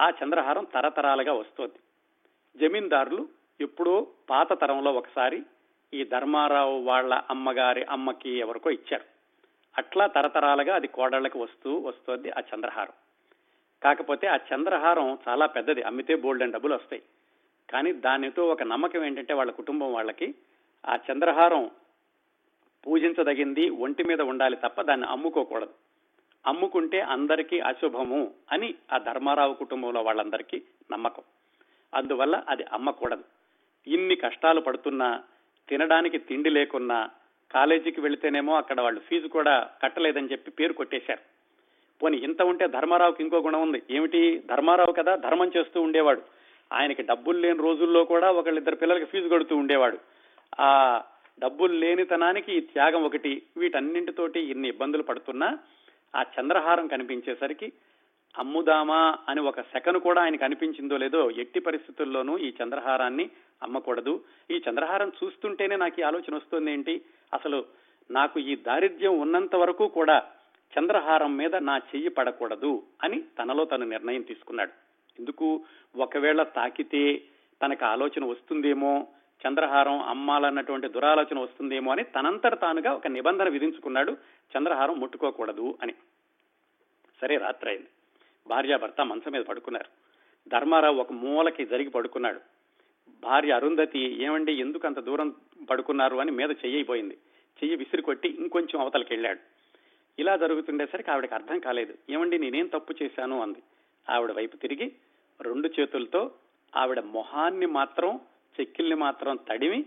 ఆ 0.00 0.10
చంద్రహారం 0.10 0.64
తరతరాలుగా 0.64 1.32
వస్తోంది. 1.32 1.78
జమీందారులు 2.58 3.28
ఎప్పుడో 3.60 4.06
పాత 4.30 4.60
తరంలో 4.60 4.92
ఒకసారి 4.92 5.42
ఈ 5.94 6.04
ధర్మారావు 6.04 6.80
వాళ్ళ 6.80 7.22
అమ్మగారి 7.30 7.84
అమ్మకి 7.84 8.30
ఎవరికో 8.30 8.70
ఇచ్చారు. 8.70 9.04
అట్లా 9.78 10.06
తరతరాలుగా 10.06 10.74
అది 10.74 10.86
కోడళ్ళకి 10.86 11.38
వస్తూ 11.38 11.78
వస్తుంది 11.78 12.30
ఆ 12.30 12.40
చంద్రహారం. 12.54 12.92
కాకపోతే 13.82 14.26
ఆ 14.26 14.36
చంద్రహారం 14.36 15.18
చాలా 15.28 15.46
పెద్దది 15.46 15.82
అమ్మితే 15.82 16.14
బోల్డెన్ 16.14 16.52
డబ్బులు 16.52 16.74
వస్తాయి. 16.74 17.02
కానీ 17.70 17.92
దానితో 17.92 18.48
ఒక 18.48 18.62
నమ్మకం 18.62 19.04
ఏంటంటే 19.04 19.34
వాళ్ళ 19.34 19.52
కుటుంబం 19.52 19.92
వాళ్ళకి 19.92 20.34
ఆ 20.86 20.98
చంద్రహారం 21.12 21.70
పూజించదగింది 22.86 23.70
ఒంటి 23.70 24.04
మీద 24.04 24.20
ఉండాలి 24.20 24.56
తప్ప 24.56 24.82
దాన్ని 24.82 25.06
అమ్ముకోకూడదు. 25.06 25.70
అమ్ముకుంటే 26.46 27.00
అందరికీ 27.00 27.60
అశుభము 27.60 28.30
అని 28.52 28.74
ఆ 28.92 28.98
ధర్మారావు 28.98 29.54
కుటుంబంలో 29.54 30.02
వాళ్ళందరికీ 30.02 30.62
నమ్మకం. 30.92 31.22
అందువల్ల 31.94 32.42
అది 32.48 32.64
అమ్మకూడదు. 32.72 33.24
ఇన్ని 33.86 34.16
కష్టాలు 34.16 34.60
పడుతున్నా 34.60 35.22
తినడానికి 35.68 36.18
తిండి 36.18 36.50
లేకున్నా 36.50 37.10
కాలేజీకి 37.52 38.00
వెళితేనేమో 38.00 38.54
అక్కడ 38.54 38.80
వాళ్ళు 38.80 39.00
ఫీజు 39.00 39.28
కూడా 39.28 39.68
కట్టలేదని 39.82 40.28
చెప్పి 40.32 40.50
పేరు 40.50 40.72
కొట్టేశారు. 40.72 41.20
పోనీ 42.02 42.16
ఇంత 42.16 42.42
ఉంటే 42.42 42.68
ధర్మారావుకి 42.68 43.22
ఇంకో 43.22 43.38
గుణం 43.38 43.62
ఉంది. 43.62 43.82
ఏమిటి? 43.90 44.42
ధర్మారావు 44.50 44.92
కదా 44.92 45.16
ధర్మం 45.16 45.50
చేస్తూ 45.56 45.80
ఉండేవాడు. 45.80 46.22
ఆయనకి 46.72 47.02
డబ్బులు 47.02 47.38
లేని 47.38 47.58
రోజుల్లో 47.58 48.04
కూడా 48.04 48.30
ఒకళ్ళిద్దరు 48.30 48.76
పిల్లలకి 48.76 49.04
ఫీజు 49.04 49.28
కడుతూ 49.28 49.56
ఉండేవాడు. 49.56 49.98
ఆ 50.60 51.02
డబ్బులు 51.38 51.72
లేనితనానికి 51.72 52.52
ఈ 52.52 52.60
త్యాగం 52.60 53.04
ఒకటి. 53.04 53.42
వీటన్నింటితోటి 53.56 54.40
ఇన్ని 54.40 54.68
ఇబ్బందులు 54.68 55.02
పడుతున్నా 55.02 55.58
ఆ 56.16 56.24
చంద్రహారం 56.40 56.86
కనిపించేసరికి 56.86 57.72
అమ్ముదామా 58.38 59.18
అని 59.28 59.40
ఒక 59.40 59.60
సెకను 59.60 59.98
కూడా 59.98 60.22
ఆయనకు 60.22 60.44
అనిపించిందో 60.44 60.96
లేదో 60.96 61.30
ఎట్టి 61.30 61.60
పరిస్థితుల్లోనూ 61.60 62.38
ఈ 62.38 62.52
చంద్రహారాన్ని 62.62 63.30
అమ్మకూడదు. 63.62 64.24
ఈ 64.50 64.62
చంద్రహారం 64.70 65.12
చూస్తుంటేనే 65.24 65.76
నాకు 65.76 66.00
ఈ 66.00 66.02
ఆలోచన 66.02 66.34
వస్తుంది 66.34 66.72
ఏంటి? 66.72 67.02
అసలు 67.34 67.64
నాకు 68.10 68.40
ఈ 68.40 68.56
దారిద్ర్యం 68.56 69.20
ఉన్నంత 69.20 69.56
వరకు 69.56 69.88
కూడా 69.88 70.22
చంద్రహారం 70.78 71.36
మీద 71.36 71.56
నా 71.56 71.76
చెయ్యి 71.76 72.08
పడకూడదు 72.08 72.82
అని 73.02 73.20
తనలో 73.20 73.64
తను 73.64 73.84
నిర్ణయం 73.84 74.22
తీసుకున్నాడు. 74.22 74.70
ఎందుకు? 75.18 75.64
ఒకవేళ 75.96 76.42
తాకితే 76.42 77.22
తనకు 77.62 77.84
ఆలోచన 77.84 78.24
వస్తుందేమో? 78.24 79.08
చంద్రహారం 79.48 80.00
అమ్మాలన్నటువంటి 80.00 80.88
దురాలోచన 80.88 81.38
వస్తుందేమో 81.38 81.92
అని 81.92 82.04
తనంతట 82.04 82.60
తానుగా 82.60 82.92
ఒక 82.92 83.06
నిబంధన 83.06 83.48
విధించుకున్నాడు. 83.48 84.16
చంద్రహారం 84.58 85.00
ముట్టుకోకూడదు 85.00 85.78
అని. 85.82 85.92
సరే 87.20 87.36
రాత్రి 87.36 87.70
అయింది 87.70 87.86
భార్యాభర్త 88.46 89.00
మంచం 89.00 89.32
మీద 89.32 89.42
పడుకున్నారు. 89.42 89.86
ధర్మారావు 90.48 90.96
ఒక 90.96 91.12
మూలకి 91.12 91.66
జరిగి 91.66 91.90
పడుకున్నాడు. 91.90 92.40
భార్య 93.22 93.52
అరుంధతి 93.52 94.24
ఏమండి 94.24 94.52
ఎందుకు 94.52 94.86
అంత 94.86 94.98
దూరం 94.98 95.34
పడుకున్నారు 95.70 96.16
అని 96.16 96.30
మీద 96.30 96.50
చెయ్యిపోయింది. 96.50 97.14
చెయ్యి 97.62 97.76
విసిరి 97.76 98.02
కొట్టి 98.02 98.28
ఇంకొంచెం 98.28 98.80
అవతలకి 98.80 99.14
వెళ్ళాడు 99.14 99.40
ఇలా 100.18 100.36
జరుగుతుండేసరికి 100.36 101.10
ఆవిడకి 101.10 101.34
అర్థం 101.34 101.58
కాలేదు. 101.58 101.94
ఏమండి 102.10 102.38
నేనేం 102.38 102.66
తప్పు 102.66 102.94
చేశాను 103.02 103.42
అంది. 103.42 103.62
ఆవిడ 104.10 104.32
వైపు 104.32 104.56
తిరిగి 104.56 104.92
రెండు 105.40 105.70
చేతులతో 105.80 106.30
ఆవిడ 106.76 107.00
మొహాన్ని 107.00 107.66
మాత్రం 107.66 108.20
చెక్కిల్ని 108.60 108.94
మాత్రం 108.94 109.38
తడిమి 109.48 109.84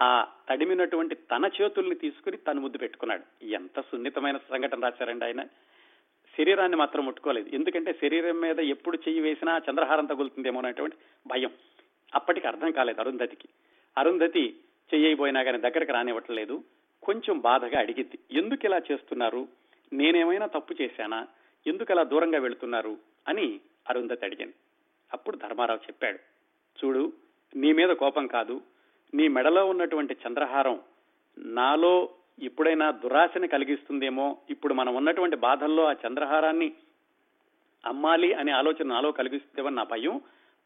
ఆ 0.00 0.26
తడిమినటువంటి 0.50 1.14
తన 1.14 1.50
చేతుల్ని 1.62 1.94
తీసుకుని 1.94 2.36
తను 2.36 2.60
ముద్దు 2.60 2.78
పెట్టుకున్నాడు. 2.78 3.44
ఎంత 3.44 3.80
సున్నితమైన 3.80 4.36
సంఘటన 4.36 4.82
రాశారండి 4.82 5.24
ఆయన. 5.24 5.44
శరీరాన్ని 6.38 6.76
మాత్రం 6.76 7.06
ముట్టుకోలేదు. 7.06 7.48
ఎందుకంటే 7.48 7.92
శరీరం 7.92 8.40
మీద 8.40 8.60
ఎప్పుడు 8.60 8.96
చెయ్యి 8.96 9.22
వేసినా 9.22 9.60
చంద్రహారం 9.70 10.04
తగులుతుందేమో 10.04 10.58
అనేటువంటి 10.58 10.96
భయం. 11.26 11.50
అప్పటికి 12.14 12.46
అర్థం 12.46 12.70
కాలేదు 12.70 13.00
అరుంధతికి. 13.00 13.48
అరుంధతి 13.98 14.56
చెయ్యబోయినా 14.94 15.42
కానీ 15.42 15.58
దగ్గరికి 15.58 15.92
రానివ్వట్లేదు. 15.92 16.64
కొంచెం 17.02 17.38
బాధగా 17.38 17.78
అడిగింది. 17.78 18.18
ఎందుకు 18.38 18.66
ఇలా 18.66 18.80
చేస్తున్నారు? 18.92 19.48
నేనేమైనా 19.92 20.46
తప్పు 20.46 20.82
చేశానా? 20.82 21.26
ఎందుకు 21.66 21.92
అలా 21.92 22.02
దూరంగా 22.02 22.38
వెళుతున్నారు? 22.38 22.98
అని 23.28 23.60
అరుంధతి 23.88 24.24
అడిగింది. 24.24 24.54
అప్పుడు 25.12 25.36
ధర్మారావు 25.36 25.80
చెప్పాడు. 25.86 26.18
చూడు 26.84 27.12
నీ 27.54 27.72
మీద 27.72 27.88
కోపం 27.88 28.26
కాదు. 28.26 28.60
నీ 29.14 29.28
మెడలో 29.28 29.66
ఉన్నటువంటి 29.66 30.16
చంద్రహారం 30.28 30.80
నాలో 31.38 32.08
ఎప్పుడైనా 32.42 32.90
దురాశని 32.90 33.48
కలిగిస్తుందేమో 33.48 34.38
ఇప్పుడు 34.50 34.74
మనం 34.74 34.94
ఉన్నటువంటి 34.94 35.36
బాధల్లో 35.36 35.84
ఆ 35.84 35.92
చంద్రహారాన్ని 35.92 36.72
అమ్మాలి 37.86 38.32
అనే 38.32 38.52
ఆలోచన 38.52 38.88
నాలో 38.88 39.12
కలిగిస్తుందేమో 39.12 39.68
నా 39.68 39.82
భయం. 39.82 40.20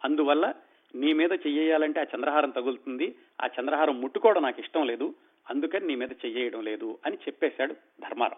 అందువల్ల 0.04 0.54
నీ 0.94 1.12
మీద 1.12 1.32
చెయ్యాలంటే 1.32 2.00
ఆ 2.00 2.04
చంద్రహారం 2.16 2.50
తగులుతుంది. 2.50 3.14
ఆ 3.42 3.48
చంద్రహారం 3.60 4.00
ముట్టుకోవడం 4.00 4.42
నాకు 4.42 4.60
ఇష్టం 4.60 4.86
లేదు. 4.86 5.14
అందుకని 5.50 5.86
నీ 5.86 5.94
మీద 5.94 6.12
చెయ్యడం 6.12 6.62
లేదు 6.62 6.98
అని 7.06 7.16
చెప్పేశాడు 7.16 7.72
ధర్మారం 7.72 8.36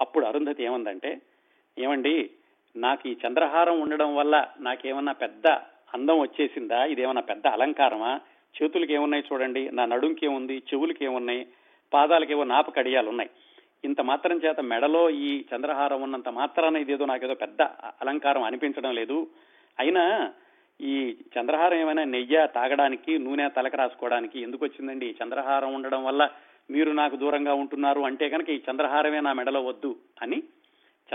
అప్పుడు 0.00 0.26
అరుంధతి 0.26 0.64
ఏమందంటే 0.64 1.20
ఏమండి 1.78 2.30
నాకు 2.76 3.08
ఈ 3.08 3.16
చంద్రహారం 3.26 3.80
ఉండడం 3.80 4.16
వల్ల 4.16 4.48
నాకేమన్నా 4.60 5.12
పెద్ద 5.12 5.46
అందం 5.94 6.18
వచ్చేసిందా? 6.18 6.84
ఇదేమన్నా 6.84 7.22
పెద్ద 7.22 7.46
అలంకారమా? 7.46 8.20
చేతులకి 8.62 8.92
ఏమున్నాయి 8.92 9.24
చూడండి. 9.32 9.70
నా 9.70 9.84
నడుంకి 9.84 10.26
ఏముంది 10.26 10.56
చెవులకి 10.58 11.04
ఏమున్నాయి 11.04 11.46
పాదాలకి 11.92 12.32
ఏవో 12.32 12.44
కడియాలు 12.70 13.08
ఉన్నాయి 13.08 13.30
ఇంత 13.84 14.00
మాత్రం 14.00 14.36
చేత 14.36 14.60
మెడలో 14.60 15.10
ఈ 15.10 15.44
చంద్రహారం 15.54 16.02
ఉన్నంత 16.02 16.28
మాత్రాన 16.28 16.76
ఇదేదో 16.76 17.04
నాకేదో 17.04 17.34
పెద్ద 17.34 17.62
అలంకారం 18.02 18.42
అనిపించడం 18.42 18.94
లేదు. 18.94 19.26
అయినా 19.78 20.32
ఈ 20.80 21.16
చంద్రహారం 21.38 21.78
ఏమైనా 21.78 22.04
నెయ్య 22.04 22.48
తాగడానికి 22.54 23.18
నూనె 23.18 23.48
తలక 23.48 23.76
రాసుకోవడానికి 23.76 24.40
ఎందుకు 24.40 24.64
వచ్చిందండి 24.64 25.06
ఈ 25.06 25.14
చంద్రహారం 25.24 25.74
ఉండడం 25.74 26.04
వల్ల 26.04 26.30
మీరు 26.70 26.90
నాకు 26.90 27.16
దూరంగా 27.16 27.54
ఉంటున్నారు 27.54 28.00
అంటే 28.00 28.28
కనుక 28.28 28.50
ఈ 28.50 28.60
చంద్రహారమే 28.70 29.20
నా 29.20 29.32
మెడలో 29.32 29.60
వద్దు 29.60 29.96
అని 30.22 30.42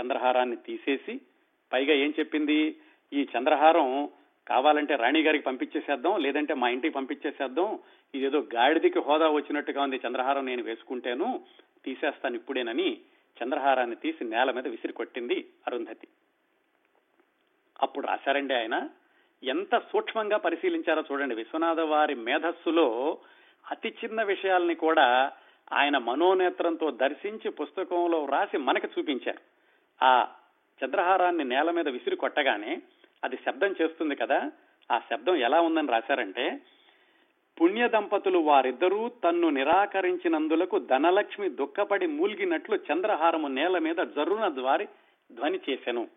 చంద్రహారాన్ని 0.00 0.56
తీసేసి 0.56 1.20
పైగా 1.72 1.94
ఏం 1.94 2.14
చెప్పింది? 2.18 2.76
ఈ 3.12 3.26
చంద్రహారం 3.38 4.08
కావాలంటే 4.48 4.96
రాణి 4.96 5.22
గారికి 5.22 5.44
పంపించేసేద్దాం 5.44 6.20
లేదంటే 6.20 6.54
మా 6.54 6.68
ఇంటికి 6.68 6.94
పంపించేసేద్దాం. 6.94 7.78
ఇదేదో 8.14 8.46
గాడిదికి 8.54 8.98
హోదా 8.98 9.28
వచ్చినట్టుగా 9.28 9.82
ఉంది 9.82 10.00
చంద్రహారం 10.08 10.46
నేను 10.46 10.62
వేసుకుంటేను 10.62 11.44
తీసేస్తాను 11.84 12.34
ఇప్పుడేనని 12.34 13.00
చంద్రహారాన్ని 13.42 13.96
తీసి 13.96 14.24
నేల 14.24 14.50
మీద 14.50 14.68
విసిరి 14.68 14.92
కొట్టింది 14.92 15.46
అరుంధతి. 15.66 16.08
అప్పుడు 17.82 18.06
రాశారండి 18.06 18.54
ఆయన 18.54 18.88
ఎంత 19.44 19.78
సూక్ష్మంగా 19.78 20.36
పరిశీలించారో 20.36 21.04
చూడండి. 21.12 21.34
విశ్వనాథ 21.34 21.80
వారి 21.80 22.14
మేధస్సులో 22.14 23.18
అతి 23.70 23.94
చిన్న 24.04 24.22
విషయాల్ని 24.22 24.74
కూడా 24.74 25.32
ఆయన 25.72 25.98
మనోనేత్రంతో 25.98 26.90
దర్శించి 26.90 27.50
పుస్తకంలో 27.50 28.26
రాసి 28.26 28.58
మనకి 28.58 28.86
చూపించారు. 28.86 29.38
ఆ 30.04 30.28
చంద్రహారాన్ని 30.84 31.44
నేల 31.44 31.70
మీద 31.70 31.88
విసిరి 31.88 32.16
కొట్టగానే 32.16 32.82
అది 33.24 33.36
శబ్దం 33.36 33.74
చేస్తుంది 33.82 34.14
కదా. 34.14 34.50
ఆ 34.92 34.98
శబ్దం 34.98 35.36
ఎలా 35.36 35.60
ఉందని 35.60 35.88
రాశారంటే 35.88 36.60
పుణ్య 37.60 37.88
దంపతులు 37.88 38.38
వారిద్దరూ 38.38 39.08
తన్ను 39.08 39.50
నిరాకరించినందులకు 39.50 40.78
ధనలక్ష్మి 40.78 41.48
దుఃఖపడి 41.48 42.06
మూల్గినట్లు 42.06 42.78
చంద్రహారము 42.92 43.48
నేల 43.48 43.78
మీద 43.78 43.96
జరున 43.96 44.48
ద్వారి 44.48 44.88
ధ్వని 45.32 45.60
చేశాను 45.70 46.08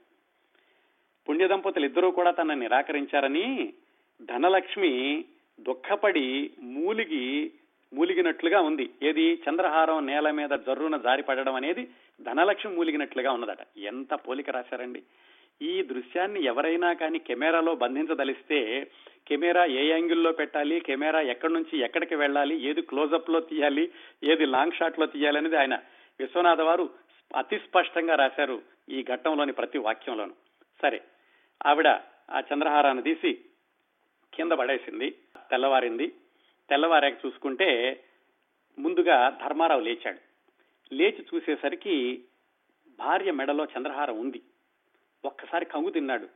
పుణ్య 1.30 1.48
దంపతులు 1.48 1.86
ఇద్దరూ 1.86 2.12
కూడా 2.12 2.32
తన 2.32 2.54
నిరాకరించారని 2.54 3.74
ధనలక్ష్మి 4.22 5.26
దుఃఖపడి 5.60 6.52
మూలిగి 6.62 7.52
మూలిగినట్లుగా 7.94 8.62
ఉంది. 8.62 8.90
ఏది? 9.04 9.42
చంద్రహారం 9.50 10.06
నేల 10.06 10.32
మీద 10.32 10.50
జర్రున 10.50 10.98
జారిపడడం 10.98 11.56
అనేది 11.56 11.88
ధనలక్ష్మి 12.22 12.76
మూలిగినట్లుగా 12.76 13.32
ఉన్నదట. 13.32 13.78
ఎంత 13.78 14.14
పోలిక 14.14 14.50
రాశారండి. 14.50 15.04
ఈ 15.62 15.82
దృశ్యాన్ని 15.82 16.44
ఎవరైనా 16.44 16.94
కానీ 16.94 17.20
కెమెరాలో 17.20 17.76
బంధించదలిస్తే 17.76 18.60
కెమెరా 19.28 19.66
ఏ 19.66 19.90
యాంగిల్లో 19.90 20.32
పెట్టాలి 20.32 20.80
కెమెరా 20.80 21.22
ఎక్కడి 21.22 21.54
నుంచి 21.54 21.80
ఎక్కడికి 21.80 22.16
వెళ్ళాలి 22.16 22.64
ఏది 22.64 22.82
క్లోజప్లో 22.82 23.40
తీయాలి 23.40 23.92
ఏది 24.24 24.46
లాంగ్ 24.46 24.72
షాట్లో 24.72 25.06
తీయాలి 25.06 25.38
అనేది 25.38 25.56
ఆయన 25.56 25.76
విశ్వనాథ 26.20 26.62
వారు 26.62 26.90
అతి 27.36 27.60
స్పష్టంగా 27.60 28.16
రాశారు 28.16 28.62
ఈ 28.90 29.04
ఘట్టంలోని 29.04 29.54
ప్రతి 29.54 29.78
వాక్యంలోను. 29.78 30.34
సరే 30.82 31.02
ఆవిడ 31.66 31.88
ఆ 32.32 32.42
చంద్రహారాన్ని 32.54 33.04
తీసి 33.04 33.34
కింద 34.34 34.52
పడేసింది 34.52 35.10
తెల్లవారింది. 35.52 36.08
తెల్లవారాక 36.70 37.14
చూసుకుంటే 37.26 38.04
ముందుగా 38.80 39.38
ధర్మారావు 39.44 39.82
లేచాడు. 39.82 40.20
లేచి 40.94 41.26
చూసేసరికి 41.34 42.24
భార్య 43.00 43.32
మెడలో 43.32 43.66
చంద్రహారం 43.66 44.20
ఉంది. 44.20 44.42
ఒక్కసారి 45.26 45.66
కంగు 45.66 45.90
తిన్నాడు. 45.90 46.28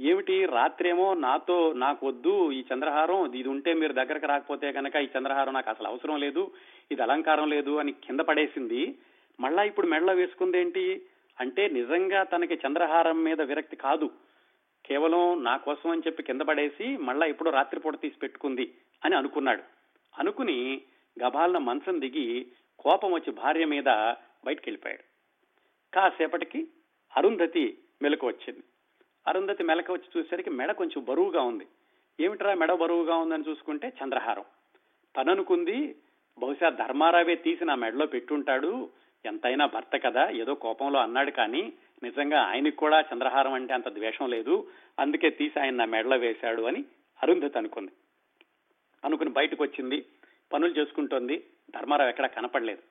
ఏమిటి? 0.00 0.44
రాత్రేమో 0.46 1.14
నాతో 1.14 1.72
నాకు 1.72 2.06
వద్దు 2.06 2.52
ఈ 2.52 2.64
చంద్రహారం 2.74 3.34
ఇది 3.34 3.48
ఉంటే 3.48 3.72
మీరు 3.74 3.92
దగ్గరకు 3.92 4.26
రాకపోతే 4.26 4.72
కనుక 4.72 4.96
ఈ 4.96 5.08
చంద్రహారం 5.18 5.54
నాకు 5.54 5.70
అసలు 5.70 5.86
అవసరం 5.86 6.16
లేదు 6.16 6.52
ఇది 6.92 7.02
అలంకారం 7.02 7.48
లేదు 7.50 7.76
అని 7.76 7.92
కింద 7.92 8.20
పడేసింది. 8.20 8.98
మళ్ళా 9.40 9.62
ఇప్పుడు 9.62 9.86
మెడలో 9.86 10.12
వేసుకుందేంటి 10.12 11.02
అంటే 11.40 11.68
నిజంగా 11.68 12.22
తనకి 12.22 12.54
చంద్రహారం 12.54 13.24
మీద 13.24 13.40
విరక్తి 13.40 13.76
కాదు. 13.76 14.10
కేవలం 14.84 15.44
నా 15.44 15.56
కోసం 15.56 15.90
అని 15.90 16.02
చెప్పి 16.06 16.22
కింద 16.22 16.40
పడేసి 16.40 16.96
మళ్ళా 16.96 17.26
ఇప్పుడు 17.26 17.50
రాత్రిపూట 17.50 18.00
తీసి 18.00 18.18
పెట్టుకుంది 18.18 18.74
అని 19.04 19.14
అనుకున్నాడు. 19.16 19.62
అనుకుని 20.18 20.80
గబాలన 21.16 21.58
మంచం 21.58 22.00
దిగి 22.00 22.46
కోపం 22.78 23.12
వచ్చి 23.12 23.32
భార్య 23.32 23.64
మీద 23.64 23.88
బయటికి 24.44 24.70
వెళ్ళిపోయాడు 24.70 25.04
కాసేపటికి 25.94 26.66
అరుంధతి 27.16 27.78
మెలకు 28.02 28.26
వచ్చింది. 28.26 28.62
అరుంధతి 29.26 29.62
మెలక 29.62 29.90
వచ్చి 29.90 30.18
చూసేసరికి 30.18 30.50
మెడ 30.50 30.72
కొంచెం 30.72 31.04
బరువుగా 31.04 31.42
ఉంది. 31.42 31.66
ఏమిట్రా 32.20 32.54
మెడ 32.54 32.72
బరువుగా 32.72 33.16
ఉందని 33.16 33.44
చూసుకుంటే 33.48 33.92
చంద్రహారం. 34.04 34.44
తననుకుంది 35.16 35.96
బహుశా 36.38 36.68
ధర్మారావే 36.68 37.34
తీసి 37.34 37.64
నా 37.64 37.74
మెడలో 37.74 38.06
పెట్టుంటాడు. 38.06 38.88
ఎంతైనా 39.26 39.66
భర్త 39.66 39.96
కదా 40.04 40.30
ఏదో 40.30 40.54
కోపంలో 40.54 41.00
అన్నాడు 41.00 41.30
కానీ 41.30 41.72
నిజంగా 42.02 42.40
ఆయనకు 42.40 42.76
కూడా 42.76 43.00
చంద్రహారం 43.00 43.52
అంటే 43.52 43.74
అంత 43.74 43.88
ద్వేషం 43.88 44.30
లేదు. 44.30 44.66
అందుకే 44.98 45.30
తీసి 45.30 45.60
ఆయన 45.60 45.74
నా 45.74 45.84
మెడలో 45.84 46.16
వేశాడు 46.16 46.62
అని 46.62 46.84
అరుంధతి 47.22 47.58
అనుకుంది. 47.58 47.92
అనుకుని 49.04 49.30
బయటకు 49.30 49.62
వచ్చింది 49.62 50.04
పనులు 50.52 50.72
చేసుకుంటోంది. 50.72 51.44
ధర్మారావు 51.70 52.10
ఎక్కడా 52.10 52.28
కనపడలేదు. 52.28 52.82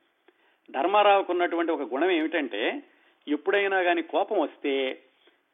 ధర్మారావుకు 0.72 1.32
ఉన్నటువంటి 1.32 1.72
ఒక 1.72 1.92
గుణం 1.92 2.10
ఏమిటంటే 2.10 2.82
ఎప్పుడైనా 3.28 3.82
కానీ 3.82 4.02
కోపం 4.02 4.40
వస్తే 4.40 5.02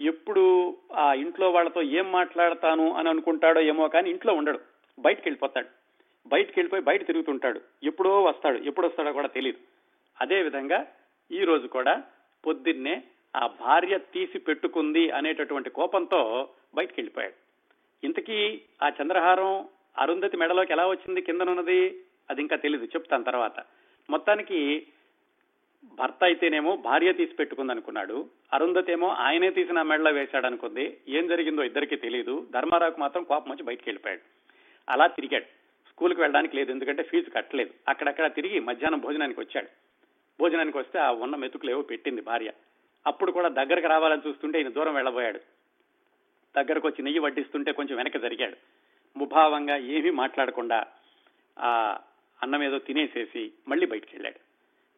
ఎప్పుడు 0.00 0.76
ఆ 0.92 1.12
ఇంట్లో 1.12 1.50
వాళ్ళతో 1.50 1.82
ఏం 1.82 2.12
మాట్లాడతాను 2.12 2.92
అని 2.92 3.08
అనుకుంటాడో 3.08 3.60
ఏమో 3.60 3.88
కానీ 3.88 4.10
ఇంట్లో 4.10 4.34
ఉండడు. 4.34 4.60
బయటకు 4.98 5.22
వెళ్ళిపోతాడు. 5.24 5.66
బయటకు 6.26 6.52
వెళ్ళిపోయి 6.56 6.82
బయట 6.82 7.06
తిరుగుతుంటాడు. 7.06 7.60
ఎప్పుడో 7.82 8.22
వస్తాడు. 8.22 8.58
ఎప్పుడు 8.58 8.86
వస్తాడో 8.86 9.12
కూడా 9.12 9.28
తెలియదు 9.28 9.58
అదేవిధంగా 10.20 10.86
ఈరోజు 11.32 11.42
ఈ 11.42 11.44
రోజు 11.44 11.66
కూడా 11.66 12.02
పొద్దున్నే 12.46 13.02
ఆ 13.36 13.46
భార్య 13.46 13.98
తీసి 13.98 14.38
పెట్టుకుంది 14.38 15.10
అనేటటువంటి 15.10 15.70
కోపంతో 15.70 16.48
బయటకు 16.74 16.94
వెళ్ళిపోయాడు. 16.98 17.34
ఇంతకీ 18.06 18.60
ఆ 18.82 18.88
చంద్రహారం 18.88 19.68
అరుంధతి 19.98 20.36
మెడలోకి 20.36 20.72
ఎలా 20.72 20.86
వచ్చింది? 20.86 21.20
కిందనున్నది? 21.20 22.00
అది 22.30 22.40
ఇంకా 22.40 22.56
తెలీదు. 22.56 22.84
చెప్తాను 22.84 23.24
తర్వాత. 23.24 23.64
మొత్తానికి 24.10 24.86
భర్త 25.84 26.24
అయితేనేమో 26.24 26.76
భార్య 26.76 27.12
తీసి 27.12 27.34
పెట్టుకుంది 27.34 27.72
అనుకున్నాడు 27.72 28.30
అరుంధతి 28.52 28.92
ఏమో 28.92 29.08
ఆయనే 29.08 29.50
తీసిన 29.50 29.82
మెడలో 29.82 30.10
వేశాడు 30.10 30.46
అనుకుంది 30.46 31.00
ఏం 31.08 31.26
జరిగిందో 31.26 31.62
ఇద్దరికీ 31.62 31.96
తెలియదు 31.96 32.46
ధర్మారావుకు 32.54 33.00
మాత్రం 33.00 33.22
కోపం 33.22 33.50
వచ్చి 33.50 33.62
బయటికి 33.62 33.88
వెళ్ళిపోయాడు 33.88 34.20
అలా 34.88 35.06
తిరిగాడు. 35.06 35.44
స్కూల్కి 35.88 36.20
వెళ్ళడానికి 36.20 36.56
లేదు. 36.56 36.72
ఎందుకంటే 36.72 37.02
ఫీజు 37.02 37.30
కట్టలేదు. 37.30 37.70
అక్కడక్కడ 37.88 38.34
తిరిగి 38.34 38.60
మధ్యాహ్నం 38.60 38.98
భోజనానికి 38.98 39.40
వచ్చాడు. 39.40 39.66
భోజనానికి 40.40 40.78
వస్తే 40.78 40.98
ఆ 40.98 41.10
ఉన్న 41.10 41.36
మెతుకులేవో 41.36 41.82
పెట్టింది 41.82 42.20
భార్య. 42.20 42.52
అప్పుడు 43.06 43.32
కూడా 43.32 43.48
దగ్గరకు 43.48 43.86
రావాలని 43.86 44.28
చూస్తుంటే 44.28 44.58
ఈయన 44.58 44.68
దూరం 44.68 44.94
వెళ్ళబోయాడు. 44.94 45.40
దగ్గరకు 46.56 46.88
వచ్చి 46.88 47.02
నెయ్యి 47.02 47.18
వడ్డిస్తుంటే 47.18 47.72
కొంచెం 47.72 47.96
వెనక 47.96 48.16
జరిగాడు. 48.16 48.56
ముభావంగా 49.16 49.76
ఏమీ 49.76 50.10
మాట్లాడకుండా 50.10 50.86
ఆ 51.58 51.98
అన్నం 52.42 52.62
ఏదో 52.62 52.78
తినేసేసి 52.78 53.52
మళ్ళీ 53.68 53.86
బయటికి 53.86 54.16
వెళ్ళాడు 54.16 54.51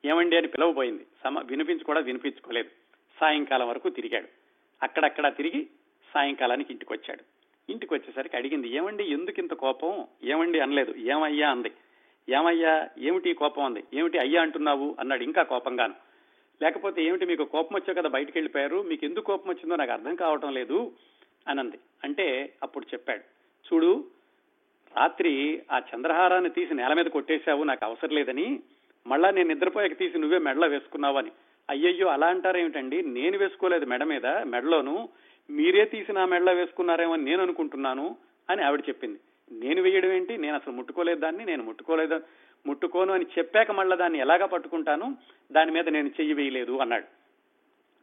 ఏమండి 0.04 0.36
అని 0.36 0.46
పిలవబోయింది. 0.46 1.06
సమ 1.24 1.40
వినిపించి 1.40 1.84
కూడా 1.84 2.00
వినిపించుకోలేదు. 2.00 2.68
సాయంకాలం 3.20 3.68
వరకు 3.68 3.88
తిరిగాడు. 3.88 4.28
అక్కడక్కడ 4.82 5.36
తిరిగి 5.36 5.66
సాయంకాలానికి 6.14 6.72
ఇంటికి 6.72 6.92
వచ్చాడు 6.92 7.24
ఇంటికి 7.72 7.94
వచ్చేసరికి 7.94 8.36
అడిగింది 8.36 8.68
ఏమండి 8.68 9.04
ఎందుకు 9.04 9.40
ఇంత 9.40 9.54
కోపం? 9.54 10.04
ఏమండి 10.24 10.60
అనలేదు. 10.60 10.94
ఏమయ్యా? 10.98 11.50
అంది. 11.50 11.72
ఏమయ్యా? 12.28 12.88
ఏమిటి 12.98 13.34
కోపం? 13.34 13.64
అంది. 13.64 13.84
ఏమిటి 13.94 14.18
అయ్యా 14.18 14.42
అంటున్నావు? 14.42 14.96
అన్నాడు 15.00 15.22
ఇంకా 15.22 15.42
కోపంగాను. 15.42 15.94
లేకపోతే 16.62 17.04
ఏమిటి 17.04 17.26
మీకు 17.26 17.44
కోపం 17.44 17.76
వచ్చావు 17.76 18.00
కదా 18.00 18.08
బయటికి 18.08 18.38
వెళ్ళిపోయారు? 18.38 18.82
మీకు 18.82 19.04
ఎందుకు 19.04 19.24
కోపం 19.24 19.50
వచ్చిందో 19.50 19.76
నాకు 19.76 19.92
అర్థం 19.92 20.14
కావటం 20.14 20.54
లేదు. 20.54 20.92
అనంది. 21.48 21.78
అంటే 22.04 22.52
అప్పుడు 22.62 22.86
చెప్పాడు 22.94 23.20
చూడు 23.74 24.04
రాత్రి 24.96 25.62
ఆ 25.72 25.78
చంద్రహారాన్ని 25.78 26.50
తీసి 26.50 26.74
నేల 26.74 26.92
మీద 26.92 27.06
కొట్టేశావు 27.06 27.64
నాకు 27.64 27.84
అవసరం 27.84 28.10
లేదని. 28.10 28.60
మళ్ళా 29.06 29.30
నేను 29.30 29.48
నిద్రపోయాక 29.48 29.98
తీసి 29.98 30.18
నువ్వే 30.18 30.38
మెడలో 30.38 30.66
వేసుకున్నావని. 30.66 31.30
అయ్యయ్యో 31.70 32.06
అలా 32.08 32.26
అంటారేమిటండి 32.26 33.02
నేను 33.02 33.38
వేసుకోలేదు 33.38 33.86
మెడ 33.86 34.04
మీద 34.04 34.26
మెడలోను. 34.26 35.08
మీరే 35.50 35.84
తీసి 35.84 36.12
నా 36.12 36.26
మెడలో 36.26 36.52
వేసుకున్నారేమో 36.52 37.12
అని 37.12 37.24
నేను 37.24 37.42
అనుకుంటున్నాను 37.42 38.16
అని 38.50 38.62
ఆవిడ 38.62 38.80
చెప్పింది. 38.88 39.18
నేను 39.52 39.82
వేయడం 39.82 40.12
ఏంటి? 40.12 40.36
నేను 40.36 40.54
అసలు 40.54 40.72
ముట్టుకోలేదు 40.72 41.20
దాన్ని 41.20 41.44
నేను 41.44 41.64
ముట్టుకోలేదు 41.64 42.20
ముట్టుకోను 42.66 43.12
అని 43.12 43.26
చెప్పాక 43.38 43.70
మళ్ళీ 43.70 43.96
దాన్ని 43.96 44.18
ఎలాగా 44.18 44.46
పట్టుకుంటాను? 44.46 45.16
దాని 45.52 45.70
మీద 45.70 45.88
నేను 45.88 46.08
చెయ్యి 46.08 46.34
వేయలేదు 46.34 46.78
అన్నాడు. 46.78 47.04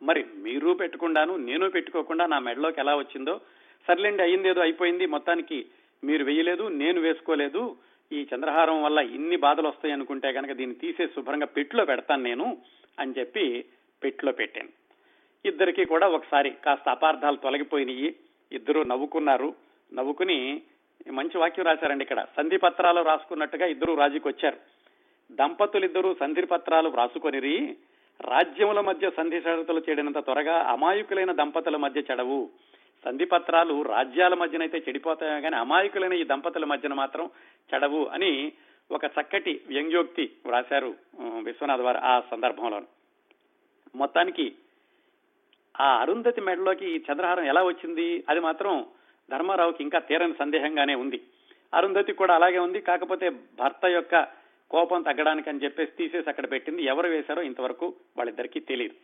మరి 0.06 0.26
మీరు 0.38 0.74
పెట్టుకుండాను 0.74 1.36
నేను 1.36 1.70
పెట్టుకోకుండా 1.70 2.26
నా 2.26 2.40
మెడలోకి 2.40 2.80
ఎలా 2.80 2.96
వచ్చిందో? 2.96 3.42
సర్లేండి 3.88 4.24
అయింది 4.24 4.50
ఏదో 4.50 4.62
అయిపోయింది 4.62 5.06
మొత్తానికి 5.06 5.66
మీరు 6.04 6.24
వేయలేదు 6.24 6.68
నేను 6.68 7.02
వేసుకోలేదు 7.02 7.78
ఈ 8.12 8.28
చంద్రహారం 8.36 8.84
వల్ల 8.84 9.00
ఇన్ని 9.00 9.38
బాధలు 9.38 9.68
వస్తాయి 9.68 9.94
అనుకుంటే 9.94 10.34
కనుక 10.34 10.52
దీన్ని 10.52 10.76
తీసే 10.76 11.08
శుభ్రంగా 11.08 11.46
పెట్టులో 11.46 11.86
పెడతాను 11.86 12.24
నేను 12.24 12.58
అని 13.00 13.14
చెప్పి 13.20 13.66
పెట్టులో 14.04 14.32
పెట్టాను. 14.32 14.70
ఇద్దరికి 15.46 15.86
కూడా 15.86 16.08
ఒకసారి 16.08 16.50
కాస్త 16.50 16.90
అపార్థాలు 16.90 17.36
తొలగిపోయినాయి. 17.36 18.16
ఇద్దరు 18.52 18.82
నవ్వుకున్నారు. 18.82 19.56
నవ్వుకుని 19.94 20.62
మంచి 21.12 21.38
వాక్యం 21.38 21.66
రాశారండి 21.66 22.04
ఇక్కడ. 22.04 22.26
సంధి 22.38 22.58
పత్రాలు 22.58 23.02
రాసుకున్నట్టుగా 23.02 23.66
ఇద్దరు 23.66 23.94
రాజుకి 23.94 24.28
వచ్చారు. 24.28 24.58
దంపతులిద్దరూ 25.32 26.16
సంధి 26.20 26.42
పత్రాలు 26.42 26.90
వ్రాసుకొనిరి 26.90 27.78
రాజ్యముల 28.22 28.80
మధ్య 28.80 29.10
సంధి 29.10 29.42
షరతులు 29.42 29.80
చేయడినంత 29.80 30.18
త్వరగా 30.18 30.58
అమాయకులైన 30.58 31.32
దంపతుల 31.32 31.76
మధ్య 31.76 32.02
చెడవు. 32.12 32.50
సంధి 33.06 33.26
పత్రాలు 33.26 33.82
రాజ్యాల 33.82 34.34
మధ్యనైతే 34.34 34.78
చెడిపోతాయో 34.78 35.42
కానీ 35.42 35.56
అమాయకులైన 35.56 36.14
ఈ 36.14 36.24
దంపతుల 36.24 36.66
మధ్యన 36.66 36.94
మాత్రం 36.94 37.30
చెడవు 37.74 38.06
అని 38.06 38.54
ఒక 38.92 39.06
చక్కటి 39.06 39.62
వ్యంగ్యోక్తి 39.68 40.32
వ్రాశారు 40.46 40.96
విశ్వనాథ్ 41.44 41.82
వారు 41.82 41.98
ఆ 41.98 42.22
సందర్భంలో 42.32 42.82
మొత్తానికి 43.96 44.46
ఆ 45.80 46.00
అరుంధతి 46.02 46.42
మెడలోకి 46.42 46.86
ఈ 46.86 47.04
చంద్రహారం 47.12 47.44
ఎలా 47.44 47.64
వచ్చింది? 47.64 48.26
అది 48.30 48.40
మాత్రం 48.40 48.86
ధర్మారావుకి 49.30 49.84
ఇంకా 49.84 50.00
తీరని 50.00 50.34
సందేహంగానే 50.34 50.96
ఉంది. 50.96 51.20
అరుంధతి 51.74 52.14
కూడా 52.14 52.34
అలాగే 52.36 52.60
ఉంది 52.60 52.80
కాకపోతే 52.82 53.30
భర్త 53.30 53.86
యొక్క 53.86 54.16
కోపం 54.72 55.02
తగ్గడానికి 55.02 55.50
అని 55.50 55.64
చెప్పేసి 55.64 55.92
తీసేసి 55.98 56.30
అక్కడ 56.30 56.52
పెట్టింది 56.52 56.84
ఎవరు 56.84 57.08
వేశారో 57.08 57.42
ఇంతవరకు 57.42 57.86
వాళ్ళిద్దరికీ 58.18 58.60
తెలియదు 58.60 58.96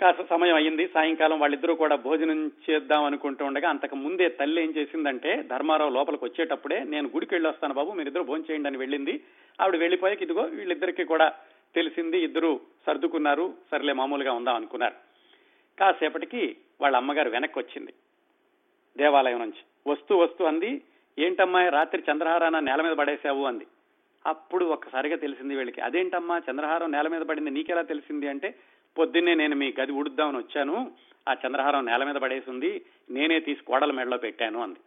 కాస్త 0.00 0.22
సమయం 0.30 0.56
అయ్యింది. 0.56 0.88
సాయంకాలం 0.94 1.40
వాళ్ళిద్దరూ 1.40 1.74
కూడా 1.74 1.96
భోజనం 1.96 2.52
చేద్దాం 2.70 3.04
అనుకుంటూ 3.04 3.44
ఉండగా 3.44 3.68
అంతకు 3.68 3.96
ముందే 3.96 4.28
తల్లి 4.28 4.62
ఏం 4.62 4.74
చేసిందంటే 4.76 5.42
ధర్మారావు 5.42 5.90
లోపలికి 5.90 6.24
వచ్చేటప్పుడే 6.24 6.84
నేను 6.84 7.08
గుడికి 7.08 7.34
వెళ్ళి 7.34 7.48
వస్తాను 7.48 7.74
బాబు 7.74 7.90
మీరిద్దరు 7.90 8.22
భోజనం 8.22 8.46
చేయండి 8.50 8.68
అని 8.68 8.76
వెళ్ళింది. 8.76 9.24
ఆవిడ 9.60 9.76
వెళ్ళిపోయాక 9.76 10.22
ఇదిగో 10.22 10.42
వీళ్ళిద్దరికి 10.42 11.04
కూడా 11.04 11.32
తెలిసింది 11.74 12.18
ఇద్దరు 12.18 12.60
సర్దుకున్నారు 12.86 13.54
సర్లే 13.70 13.92
మామూలుగా 13.92 14.32
ఉందాం 14.32 14.54
అనుకున్నారు. 14.54 14.94
కాసేపటికి 15.78 16.56
వాళ్ళ 16.80 16.96
అమ్మగారు 16.96 17.30
వెనక్కి 17.30 17.58
వచ్చింది. 17.58 17.92
దేవాలయం 18.96 19.38
నుంచి 19.38 19.62
వస్తూ 19.86 20.18
వస్తూ 20.18 20.44
అంది 20.44 20.82
ఏంటమ్మా 21.18 21.68
రాత్రి 21.68 22.02
చంద్రహారాన 22.12 22.58
నేల 22.58 22.80
మీద 22.82 22.92
పడేశావు? 22.92 23.44
అంది. 23.44 23.66
అప్పుడు 24.26 24.64
ఒక్కసారిగా 24.64 25.16
తెలిసింది 25.16 25.56
వీళ్ళకి 25.56 25.80
అదేంటమ్మా 25.80 26.42
చంద్రహారం 26.50 26.92
నేల 26.92 27.08
మీద 27.08 27.22
పడింది 27.22 27.50
నీకెలా 27.50 27.82
తెలిసింది? 27.82 28.28
అంటే 28.28 28.54
పొద్దున్నే 28.98 29.34
నేను 29.34 29.56
మీ 29.56 29.74
గది 29.80 29.92
ఉడుద్దామని 29.92 30.36
వచ్చాను. 30.36 30.92
ఆ 31.28 31.36
చంద్రహారం 31.46 31.86
నేల 31.86 32.04
మీద 32.04 32.14
పడేసి 32.14 32.50
ఉంది 32.50 32.84
నేనే 33.10 33.40
తీసి 33.40 33.64
కోడల 33.64 33.92
మెడలో 33.92 34.16
పెట్టాను 34.16 34.62
అంది. 34.62 34.78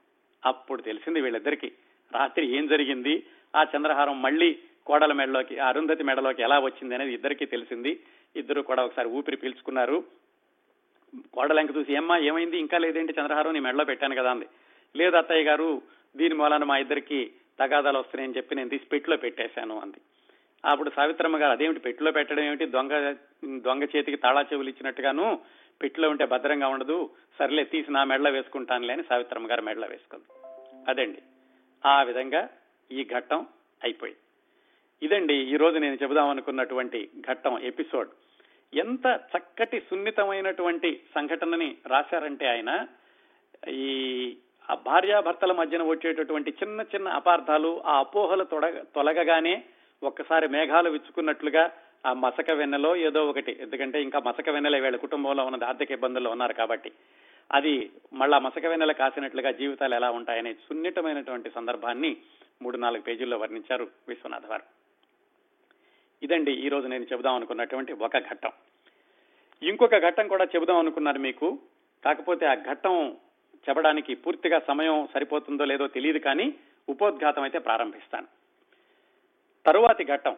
అప్పుడు 0.45 0.81
తెలిసింది 0.81 1.21
వీళ్ళిద్దరికి 1.21 1.71
రాత్రి 2.13 2.57
ఏం 2.57 2.67
జరిగింది? 2.67 3.23
ఆ 3.55 3.65
చంద్రహారం 3.77 4.21
మళ్ళీ 4.21 4.59
కోడల 4.85 5.13
మెడలోకి 5.13 5.59
అరుంధతి 5.59 6.03
మెడలోకి 6.03 6.41
ఎలా 6.41 6.59
వచ్చింది 6.59 6.95
అనేది 6.95 7.13
ఇద్దరికీ 7.13 7.45
తెలిసింది. 7.45 7.99
ఇద్దరు 8.35 8.61
కూడా 8.61 8.85
ఒకసారి 8.85 9.07
ఊపిరి 9.07 9.37
పీల్చుకున్నారు. 9.37 10.03
కోడలంక 11.33 11.77
చూసి 11.77 11.93
ఏమ్మా 11.93 12.17
ఏమైంది? 12.17 12.57
ఇంకా 12.57 12.77
లేదేంటి 12.77 13.13
చంద్రహారం? 13.21 13.53
నీ 13.53 13.59
మెడలో 13.59 13.85
పెట్టాను 13.85 14.15
కదా 14.15 14.31
అంది. 14.31 14.45
లేదు 14.95 15.15
అత్తయ్య 15.15 15.43
గారు 15.43 15.81
దీని 16.17 16.35
మూలాన 16.35 16.63
మా 16.63 16.77
ఇద్దరికి 16.77 17.31
తగాదాలు 17.59 17.97
వస్తున్నాయని 17.97 18.37
చెప్పి 18.37 18.55
నేను 18.55 18.69
తీసి 18.69 18.85
పెట్టిలో 18.85 19.17
పెట్టేశాను 19.17 19.79
అంది. 19.79 19.97
అప్పుడు 20.65 20.89
సావిత్రమ్మ 20.95 21.37
గారు 21.37 21.51
అదేమిటి 21.51 21.79
పెట్టిలో 21.79 22.11
పెట్టడం 22.11 22.43
ఏమిటి? 22.43 22.65
దొంగ 22.65 23.15
దొంగ 23.57 23.83
చేతికి 23.83 24.17
తాళా 24.17 24.41
చెవులు 24.41 24.69
ఇచ్చినట్టుగాను 24.69 25.39
పెట్టిలో 25.81 26.09
ఉంటే 26.09 26.25
భద్రంగా 26.25 26.67
ఉండదు. 26.67 27.09
సర్లే 27.39 27.63
తీసి 27.63 27.91
నా 27.91 28.03
మెడలో 28.03 28.31
వేసుకుంటానులే 28.31 28.93
అని 28.93 29.03
సావిత్రమ్మ 29.03 29.51
గారు 29.51 29.61
మెడలో 29.61 29.87
వేసుకుంది. 29.87 30.25
అదండి. 30.87 31.21
ఆ 31.85 32.03
విధంగా 32.03 32.49
ఈ 32.91 33.03
ఘట్టం 33.03 33.47
అయిపోయింది. 33.83 34.19
ఇదండి 35.05 35.33
ఈ 35.33 35.57
రోజు 35.57 35.77
నేను 35.77 35.97
చెబుదాం 36.03 36.29
అనుకున్నటువంటి 36.29 37.09
ఘట్టం 37.31 37.59
ఎపిసోడ్. 37.59 38.09
ఎంత 38.73 39.19
చక్కటి 39.37 39.79
సున్నితమైనటువంటి 39.79 41.01
సంఘటనని 41.15 41.77
రాశారంటే 41.87 42.47
ఆయన 42.47 42.87
ఈ 43.69 44.37
భార్యాభర్తల 44.85 45.51
మధ్యన 45.51 45.83
వచ్చేటటువంటి 45.83 46.51
చిన్న 46.51 46.81
చిన్న 46.81 47.07
అపార్థాలు 47.07 47.81
ఆ 47.85 47.99
అపోహలు 47.99 48.43
తొడగ 48.43 48.83
తొలగగానే 48.95 49.63
ఒక్కసారి 50.03 50.47
మేఘాలు 50.47 50.89
విచ్చుకున్నట్లుగా 50.89 51.71
ఆ 52.05 52.13
మసక 52.13 52.51
వెన్నెలో 52.51 52.95
ఏదో 52.95 53.29
ఒకటి. 53.29 53.57
ఎందుకంటే 53.61 54.01
ఇంకా 54.01 54.19
మసక 54.19 54.49
వెన్నెలే 54.49 54.79
వీళ్ళ 54.79 54.97
కుటుంబంలో 54.97 55.45
ఉన్నది 55.45 55.65
ఆర్థిక 55.65 55.91
ఇబ్బందుల్లో 55.91 56.31
ఉన్నారు 56.31 56.53
కాబట్టి. 56.53 56.91
అది 57.53 57.91
మళ్ళా 58.13 58.39
మసక 58.39 58.65
వెన్నెల 58.65 58.91
కాసినట్లుగా 58.91 59.51
జీవితాలు 59.51 59.95
ఎలా 59.95 60.11
ఉంటాయనే 60.11 60.53
సున్నితమైనటువంటి 60.53 61.49
సందర్భాన్ని 61.49 62.17
మూడు 62.61 62.77
నాలుగు 62.77 63.01
పేజీల్లో 63.01 63.37
వర్ణించారు 63.37 63.87
విశ్వనాథ్ 64.07 64.45
వారు. 64.45 64.63
ఇదండి 66.23 66.51
ఈ 66.51 66.69
రోజు 66.69 66.87
నేను 66.87 67.03
చెబుదాం 67.03 67.35
అనుకున్నటువంటి 67.35 67.93
ఒక 67.93 68.17
ఘట్టం. 68.17 68.51
ఇంకొక 69.63 69.97
ఘట్టం 69.97 70.27
కూడా 70.27 70.45
చెబుదాం 70.45 70.77
అనుకున్నారు 70.77 71.19
మీకు. 71.19 71.59
కాకపోతే 72.05 72.45
ఆ 72.45 72.53
ఘట్టం 72.53 73.17
చెప్పడానికి 73.69 74.15
పూర్తిగా 74.15 74.59
సమయం 74.59 75.07
సరిపోతుందో 75.13 75.65
లేదో 75.65 75.87
తెలియదు 75.87 76.17
కానీ 76.17 76.53
ఉపోద్ఘాతం 76.89 77.41
అయితే 77.41 77.59
ప్రారంభిస్తాను. 77.59 78.36
తరువాతి 79.67 80.05
ఘట్టం. 80.05 80.37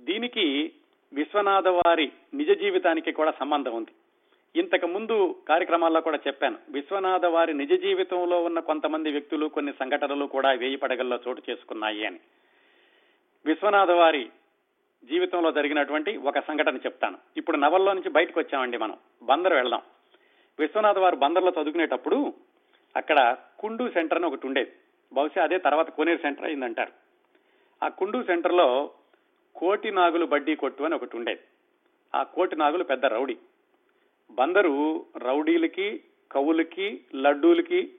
దీనికి 0.00 0.72
విశ్వనాథ 1.12 1.68
వారి 1.68 2.12
నిజ 2.34 2.50
జీవితానికి 2.50 3.12
కూడా 3.12 3.30
సంబంధం 3.40 3.72
ఉంది. 3.72 3.90
ఇంతకు 4.60 4.86
ముందు 4.86 5.36
కార్యక్రమాల్లో 5.48 6.00
కూడా 6.00 6.18
చెప్పాను. 6.26 6.58
విశ్వనాథ 6.70 7.24
వారి 7.24 7.54
నిజ 7.54 7.72
జీవితంలో 7.72 8.44
ఉన్న 8.44 8.60
కొంతమంది 8.60 9.10
వ్యక్తులు 9.10 9.46
కొన్ని 9.46 9.72
సంఘటనలు 9.72 10.26
కూడా 10.26 10.52
వేయి 10.52 10.76
పడగల్లో 10.76 11.18
చోటు 11.28 11.42
చేసుకున్నాయి 11.50 12.06
అని. 12.06 12.20
విశ్వనాథ 13.46 13.90
వారి 13.90 14.28
జీవితంలో 15.04 15.52
జరిగినటువంటి 15.52 16.16
ఒక 16.16 16.38
సంఘటన 16.38 16.76
చెప్తాను. 16.76 17.18
ఇప్పుడు 17.36 17.56
నవల్లో 17.56 17.92
నుంచి 17.92 18.10
బయటకు 18.10 18.40
వచ్చామండి 18.40 18.78
మనం. 18.78 18.96
బందర్ 19.22 19.52
వెళ్దాం. 19.52 19.82
విశ్వనాథ 20.58 20.98
వారు 20.98 21.16
బందర్లో 21.16 21.50
చదువుకునేటప్పుడు 21.50 22.34
అక్కడ 22.96 23.36
కుండు 23.58 23.88
సెంటర్ 23.88 24.18
అని 24.18 24.26
ఒకటి 24.26 24.46
ఉండేది. 24.46 24.72
బహుశా 25.12 25.42
అదే 25.42 25.58
తర్వాత 25.58 25.90
కోనేరు 25.90 26.18
సెంటర్ 26.18 26.44
అయిందంటారు. 26.44 27.05
ఆ 27.82 27.88
కుండు 27.88 28.22
సెంటర్లో 28.22 28.90
కోటి 29.54 29.90
నాగులు 29.90 30.26
బడ్డీ 30.26 30.54
కొట్టు 30.54 30.82
అని 30.82 30.94
ఒకటి 30.94 31.16
ఉండేది. 31.16 31.40
ఆ 32.14 32.22
కోటి 32.22 32.56
నాగులు 32.56 32.84
పెద్ద 32.84 33.06
రౌడీ. 33.06 33.36
బందరు 34.30 35.06
రౌడీలకి 35.18 36.00
కవులకి 36.32 37.00
లడ్డూలకి 37.14 37.90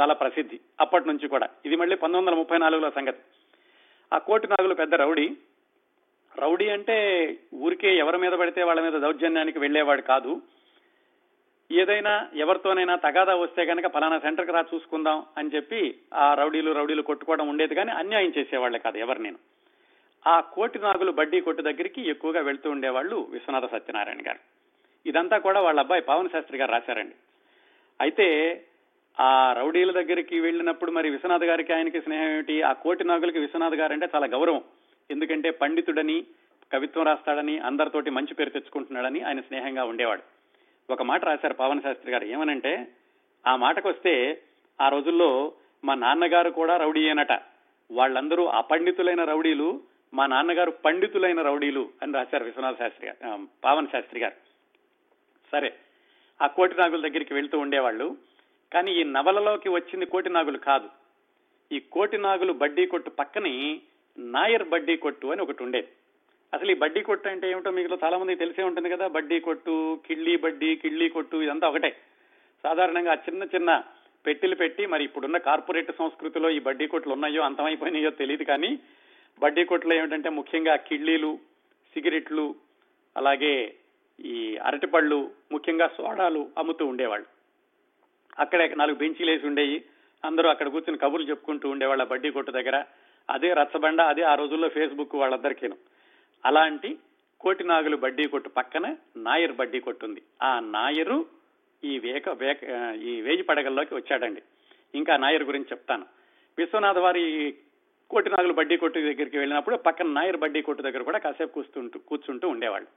చాలా 0.00 0.14
ప్రసిద్ధి 0.14 0.60
అప్పటి 0.80 1.08
నుంచి 1.08 1.28
కూడా. 1.28 1.48
ఇది 1.66 1.76
మళ్ళీ 1.76 1.96
పంతొమ్మిది 1.96 2.26
వందల 2.26 2.38
ముప్పై 2.38 2.58
నాలుగులో 2.58 2.90
సంగతి. 2.90 3.18
ఆ 4.12 4.18
కోటి 4.18 4.48
నాగులు 4.48 4.74
పెద్ద 4.74 4.94
రౌడీ. 4.94 5.36
రౌడీ 6.38 6.68
అంటే 6.68 6.96
ఊరికే 7.54 7.96
ఎవరి 7.96 8.18
మీద 8.18 8.32
పడితే 8.32 8.62
వాళ్ళ 8.62 8.80
మీద 8.80 8.92
దౌర్జన్యానికి 8.92 9.58
వెళ్ళేవాడు 9.58 10.02
కాదు. 10.02 10.42
ఏదైనా 11.72 12.28
ఎవరితోనైనా 12.34 12.96
తగాదా 12.96 13.34
వస్తే 13.34 13.66
కనుక 13.66 13.94
ఫలానా 13.94 14.18
సెంటర్కి 14.18 14.52
రా 14.52 14.64
చూసుకుందాం 14.74 15.26
అని 15.38 15.50
చెప్పి 15.54 15.94
ఆ 16.14 16.34
రౌడీలు 16.34 16.72
రౌడీలు 16.72 17.02
కొట్టుకోవడం 17.02 17.48
ఉండేది 17.48 17.74
కానీ 17.74 17.90
అన్యాయం 17.90 18.32
చేసేవాళ్ళే 18.38 18.78
కాదు 18.78 18.98
ఎవరు 18.98 19.18
నేను. 19.18 19.38
ఆ 20.26 20.40
కోటి 20.40 20.78
నాగులు 20.78 21.12
బడ్డీ 21.12 21.40
కొట్టు 21.40 21.62
దగ్గరికి 21.62 22.10
ఎక్కువగా 22.10 22.40
వెళ్తూ 22.40 22.70
ఉండేవాళ్ళు 22.70 23.26
విశ్వనాథ 23.30 23.64
సత్యనారాయణ 23.70 24.18
గారు. 24.26 24.38
ఇదంతా 25.06 25.38
కూడా 25.38 25.60
వాళ్ళ 25.60 25.80
అబ్బాయి 25.80 26.02
పవన్ 26.02 26.28
శాస్త్రి 26.28 26.58
గారు 26.58 26.72
రాశారండి. 26.72 27.14
అయితే 28.00 28.62
ఆ 29.20 29.52
రౌడీల 29.52 29.90
దగ్గరికి 29.90 30.40
వెళ్ళినప్పుడు 30.40 30.90
మరి 30.90 31.10
విశ్వనాథ్ 31.10 31.44
గారికి 31.44 31.72
ఆయనకి 31.72 32.00
స్నేహం 32.00 32.28
ఏమిటి? 32.28 32.62
ఆ 32.62 32.72
కోటి 32.72 33.04
నాగులకి 33.04 33.38
విశ్వనాథ్ 33.38 33.74
గారు 33.74 33.92
అంటే 33.92 34.08
చాలా 34.14 34.26
గౌరవం. 34.26 34.62
ఎందుకంటే 35.10 35.50
పండితుడని 35.50 36.24
కవిత్వం 36.72 37.06
రాస్తాడని 37.06 37.58
అందరితోటి 37.58 38.10
మంచి 38.10 38.34
పేరు 38.34 38.50
తెచ్చుకుంటున్నాడని 38.50 39.22
ఆయన 39.22 39.40
స్నేహంగా 39.40 39.84
ఉండేవాడు. 39.84 40.35
ఒక 40.90 41.02
మాట 41.02 41.24
రాశారు 41.24 41.54
పవన్ 41.54 41.82
శాస్త్రి 41.82 42.12
గారు. 42.12 42.24
ఏమనంటే 42.24 42.88
ఆ 43.46 43.56
మాటకు 43.56 43.88
వస్తే 43.88 44.42
ఆ 44.80 44.88
రోజుల్లో 44.88 45.52
మా 45.84 45.94
నాన్నగారు 45.94 46.50
కూడా 46.50 46.76
రౌడీ 46.76 47.08
అనట 47.08 47.32
వాళ్ళందరూ 47.90 48.46
అపండితులైన 48.46 49.24
రౌడీలు 49.24 49.80
మా 50.14 50.26
నాన్నగారు 50.26 50.70
పండితులైన 50.70 51.42
రౌడీలు 51.42 51.88
అని 52.02 52.12
రాశారు 52.12 52.44
విశ్వనాథ 52.44 52.78
శాస్త్రి 52.78 53.08
గారు 53.08 53.46
పావన్ 53.64 53.86
శాస్త్రి 53.86 54.20
గారు. 54.20 54.34
సరే 55.52 55.74
ఆ 56.42 56.46
కోటి 56.46 56.74
నాగుల 56.78 57.08
దగ్గరికి 57.08 57.34
వెళ్తూ 57.34 57.58
ఉండేవాళ్ళు. 57.58 58.16
కానీ 58.72 58.92
ఈ 58.92 59.04
నవలలోకి 59.04 59.68
వచ్చింది 59.68 60.06
కోటి 60.06 60.30
నాగులు 60.30 60.58
కాదు. 60.58 60.88
ఈ 61.72 61.80
కోటి 61.80 62.18
నాగులు 62.18 62.52
బడ్డీ 62.52 62.86
కొట్టు 62.86 63.10
పక్కని 63.10 63.80
నాయర్ 64.18 64.68
బడ్డీ 64.68 64.96
కొట్టు 64.96 65.26
అని 65.26 65.42
ఒకటి 65.42 65.62
ఉండేది. 65.62 65.88
అసలు 66.56 66.70
ఈ 66.70 66.76
బడ్డీ 66.82 67.00
కొట్టు 67.02 67.28
అంటే 67.28 67.46
ఏమిటో 67.50 67.70
మీకు 67.70 67.98
చాలా 68.04 68.18
మందికి 68.18 68.38
తెలిసే 68.38 68.62
ఉంటుంది 68.62 68.88
కదా. 68.94 69.06
బడ్డీ 69.16 69.38
కొట్టు 69.40 69.74
కిళ్ళీ 70.06 70.36
బడ్డీ 70.36 70.76
కిళ్ళీ 70.76 71.08
కొట్టు 71.08 71.36
ఇదంతా 71.36 71.68
ఒకటే. 71.68 71.90
సాధారణంగా 72.64 73.14
చిన్న 73.14 73.42
చిన్న 73.54 73.70
పెట్టెలు 74.24 74.54
పెట్టి 74.54 74.86
మరి 74.86 75.04
ఇప్పుడున్న 75.04 75.38
కార్పొరేట్ 75.38 75.90
సంస్కృతిలో 75.98 76.48
ఈ 76.50 76.58
బడ్డీ 76.58 76.86
కొట్లు 76.86 77.12
ఉన్నాయో 77.12 77.42
అంతమైపోయినాయో 77.42 78.10
తెలియదు 78.10 78.44
కానీ 78.44 78.70
బడ్డీ 79.42 79.64
కొట్లు 79.64 79.94
ఏమిటంటే 79.94 80.28
ముఖ్యంగా 80.28 80.76
కిళ్ళీలు 80.76 81.30
సిగరెట్లు 81.92 82.46
అలాగే 83.16 83.74
ఈ 84.24 84.56
అరటిపళ్ళు 84.56 85.30
ముఖ్యంగా 85.52 85.86
సోడాలు 85.96 86.42
అమ్ముతూ 86.58 86.86
ఉండేవాళ్ళు. 86.86 87.26
అక్కడే 88.38 88.74
నాలుగు 88.74 88.96
బెంచీలు 88.96 89.30
వేసి 89.30 89.46
ఉండేవి 89.46 89.84
అందరూ 90.24 90.48
అక్కడ 90.48 90.68
కూర్చుని 90.68 90.98
కబుర్లు 90.98 91.26
చెప్పుకుంటూ 91.26 91.70
ఉండేవాళ్ళ 91.70 92.04
బడ్డీ 92.04 92.30
కొట్టు 92.30 92.50
దగ్గర. 92.50 92.84
అదే 93.30 93.52
రచ్చబండ 93.52 94.00
అదే 94.00 94.22
ఆ 94.22 94.34
రోజుల్లో 94.34 94.68
ఫేస్బుక్ 94.68 95.14
వాళ్ళందరికీను. 95.14 95.76
అలాంటి 96.44 96.98
కోటి 97.40 97.64
నాగులు 97.64 97.96
బడ్డీ 97.96 98.26
కొట్టు 98.26 98.48
పక్కన 98.48 98.96
నాయర్ 99.16 99.52
బడ్డీ 99.52 99.80
కొట్టు 99.80 100.06
ఉంది. 100.06 100.22
ఆ 100.42 100.60
నాయరు 100.60 101.26
ఈ 101.84 101.98
వేక 101.98 102.28
వేక 102.28 102.64
ఈ 103.02 103.20
వేయి 103.20 103.42
పడగల్లోకి 103.42 103.94
వచ్చాడండి. 103.94 104.42
ఇంకా 104.94 105.16
నాయర్ 105.16 105.42
గురించి 105.42 105.64
చెప్తాను. 105.64 106.06
విశ్వనాథ 106.58 106.98
వారి 106.98 107.54
కోటి 108.10 108.30
నాగులు 108.30 108.52
బడ్డీ 108.52 108.76
కొట్టు 108.76 108.98
దగ్గరికి 108.98 109.38
వెళ్ళినప్పుడు 109.38 109.76
పక్కన 109.76 110.06
నాయర్ 110.06 110.36
బడ్డీ 110.36 110.62
కొట్టు 110.62 110.82
దగ్గర 110.82 111.02
కూడా 111.02 111.18
కాసేపు 111.18 111.52
కూర్చుంటూ 111.52 111.98
కూర్చుంటూ 111.98 112.48
ఉండేవాళ్ళు. 112.48 112.88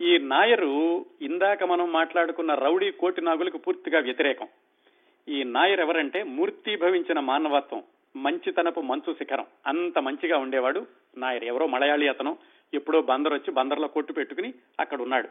ఈ 0.00 0.18
నాయరు 0.18 1.06
ఇందాక 1.22 1.64
మనం 1.64 1.92
మాట్లాడుకున్న 1.92 2.54
రౌడీ 2.54 2.90
కోటి 2.90 3.20
నాగులకు 3.20 3.58
పూర్తిగా 3.58 3.98
వ్యతిరేకం. 3.98 4.48
ఈ 5.28 5.42
నాయర్ 5.44 5.80
ఎవరంటే 5.80 6.22
మూర్తి 6.22 6.76
భవించిన 6.76 7.20
మానవత్వం. 7.20 7.82
మంచితనపు 8.16 8.80
మంచు 8.80 9.12
శిఖరం. 9.12 9.46
అంత 9.66 9.98
మంచిగా 9.98 10.38
ఉండేవాడు 10.38 10.86
నాయర్. 11.18 11.44
ఎవరో 11.44 11.66
మలయాళీ 11.66 12.08
అతను 12.08 12.36
ఎప్పుడో 12.74 13.02
బందర్ 13.02 13.32
వచ్చి 13.32 13.50
బందర్లో 13.50 13.88
కొట్టు 13.88 14.12
పెట్టుకుని 14.12 14.54
అక్కడ 14.80 15.02
ఉన్నాడు. 15.02 15.28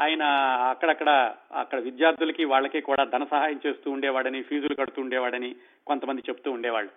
ఆయన 0.00 0.22
అక్కడక్కడ 0.70 1.34
అక్కడ 1.52 1.80
విద్యార్థులకి 1.80 2.44
వాళ్ళకి 2.44 2.80
కూడా 2.80 3.04
ధన 3.04 3.24
సహాయం 3.24 3.60
చేస్తూ 3.66 3.90
ఉండేవాడని 3.90 4.42
ఫీజులు 4.42 4.74
కడుతూ 4.74 5.02
ఉండేవాడని 5.02 5.56
కొంతమంది 5.86 6.22
చెప్తూ 6.28 6.50
ఉండేవాళ్ళు. 6.50 6.90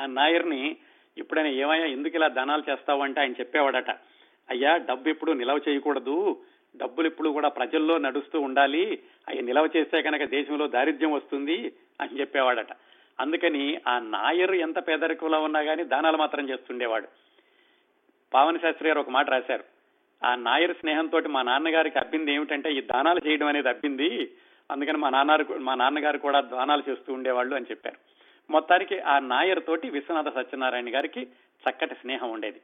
ఆ 0.00 0.06
నాయర్ని 0.06 0.76
ఎప్పుడైనా 1.18 1.48
ఏమయ్యా 1.48 1.86
ఎందుకు 1.86 2.16
ఇలా 2.16 2.28
దానాలు 2.28 2.70
చేస్తావు 2.70 3.02
అంటే 3.02 3.20
ఆయన 3.20 3.32
చెప్పేవాడట. 3.32 3.90
అయ్యా 4.50 4.76
డబ్బు 4.76 5.08
ఎప్పుడు 5.08 5.32
నిలవ 5.32 5.60
చేయకూడదు. 5.68 6.42
డబ్బులు 6.76 7.06
ఇప్పుడు 7.06 7.28
కూడా 7.28 7.48
ప్రజల్లో 7.48 7.98
నడుస్తూ 7.98 8.40
ఉండాలి. 8.40 8.98
అవి 9.28 9.42
నిలవ 9.42 9.68
చేస్తే 9.76 10.02
కనుక 10.02 10.24
దేశంలో 10.24 10.66
దారిద్ర్యం 10.66 11.12
వస్తుంది 11.12 11.72
అని 12.00 12.20
చెప్పేవాడట. 12.20 12.72
అందుకని 13.20 13.80
ఆ 13.88 13.98
నాయరు 13.98 14.54
ఎంత 14.54 14.88
పేదరికంలో 14.88 15.42
ఉన్నా 15.42 15.62
కానీ 15.62 15.84
దానాలు 15.84 16.16
మాత్రం 16.16 16.48
చేస్తుండేవాడు. 16.48 17.08
పావన 18.34 18.56
శాస్త్రి 18.56 18.88
గారు 18.88 19.00
ఒక 19.00 19.10
మాట 19.10 19.30
రాశారు. 19.30 19.64
ఆ 20.24 20.34
నాయర్ 20.34 20.74
స్నేహంతో 20.74 21.20
మా 21.20 21.42
నాన్నగారికి 21.42 21.98
అబ్బింది 21.98 22.32
ఏమిటంటే 22.32 22.72
ఈ 22.72 22.80
దానాలు 22.80 23.20
చేయడం 23.26 23.46
అనేది 23.46 23.68
అబ్బింది. 23.68 24.30
అందుకని 24.70 24.96
మా 24.96 25.10
నాన్న 25.10 25.44
మా 25.58 25.74
నాన్నగారు 25.74 26.18
కూడా 26.18 26.40
దానాలు 26.40 26.82
చేస్తూ 26.90 27.12
ఉండేవాళ్ళు 27.12 27.56
అని 27.56 27.66
చెప్పారు. 27.70 27.96
మొత్తానికి 28.50 29.00
ఆ 29.00 29.18
నాయర్ 29.18 29.66
తోటి 29.66 29.90
విశ్వనాథ 29.90 30.34
సత్యనారాయణ 30.34 30.94
గారికి 30.94 31.22
చక్కటి 31.68 31.94
స్నేహం 31.94 32.30
ఉండేది. 32.30 32.60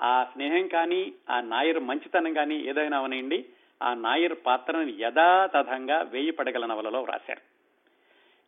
ఆ 0.00 0.26
స్నేహం 0.32 0.68
కానీ 0.68 1.12
ఆ 1.30 1.40
నాయర్ 1.40 1.78
మంచితనం 1.78 2.32
కానీ 2.32 2.56
ఏదైనా 2.56 2.98
అవనండి 2.98 3.44
ఆ 3.82 3.94
నాయర్ 3.94 4.34
పాత్రను 4.46 4.92
యథాతథంగా 4.98 6.02
వేయి 6.02 6.30
పడగల 6.30 6.66
నవలలో 6.66 7.02
వ్రాశారు. 7.02 7.49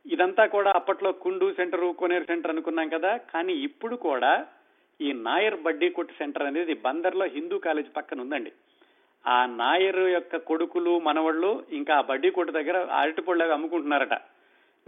ఇదంతా 0.07 0.46
కూడా 0.46 0.72
అప్పట్లో 0.74 1.12
కుండు 1.12 1.53
సెంటర్ 1.53 1.94
కోనేరు 1.94 2.24
సెంటర్ 2.24 2.50
అనుకున్నాం 2.50 2.88
కదా. 2.88 3.16
కానీ 3.16 3.53
ఇప్పుడు 3.53 3.96
కూడా 3.96 4.46
ఈ 5.00 5.12
నాయర్ 5.12 5.61
బడ్డీ 5.61 5.90
కొట్టు 5.90 6.12
సెంటర్ 6.12 6.42
అనేది 6.42 6.74
బందర్లో 6.74 7.26
హిందూ 7.26 7.59
కాలేజ్ 7.59 7.96
పక్కన 7.96 8.20
ఉందండి. 8.20 8.53
ఆ 9.26 9.46
నాయర్ 9.46 9.98
యొక్క 9.98 10.36
కొడుకులు 10.36 10.98
మనవళ్ళు 10.98 11.64
ఇంకా 11.72 11.94
ఆ 11.94 12.00
బడ్డీ 12.00 12.30
కొట్టు 12.30 12.53
దగ్గర 12.53 12.78
అరటిపళ్ళు 12.78 13.53
అమ్ముకుంటున్నారట. 13.53 14.12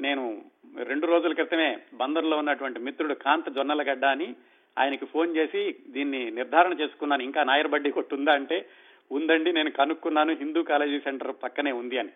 నేను 0.00 0.42
రెండు 0.84 1.06
రోజుల 1.06 1.32
క్రితమే 1.32 1.78
బందర్లో 1.94 2.38
ఉన్నటువంటి 2.38 2.80
మిత్రుడు 2.80 3.14
కాంత 3.14 3.48
జొన్నలగడ్డ 3.48 4.04
అని 4.04 4.34
ఆయనకి 4.78 5.06
ఫోన్ 5.06 5.36
చేసి 5.36 5.74
దీన్ని 5.88 6.30
నిర్ధారణ 6.30 6.72
చేసుకున్నాను. 6.72 7.22
ఇంకా 7.22 7.44
నాయర్ 7.44 7.68
బడ్డీ 7.68 7.90
కొట్టు 7.90 8.14
ఉందా 8.14 8.32
అంటే 8.32 8.66
ఉందండి 9.12 9.52
నేను 9.52 9.70
కనుక్కున్నాను. 9.70 10.32
హిందూ 10.32 10.62
కాలేజీ 10.62 11.00
సెంటర్ 11.00 11.36
పక్కనే 11.42 11.72
ఉంది 11.72 11.98
అని. 11.98 12.10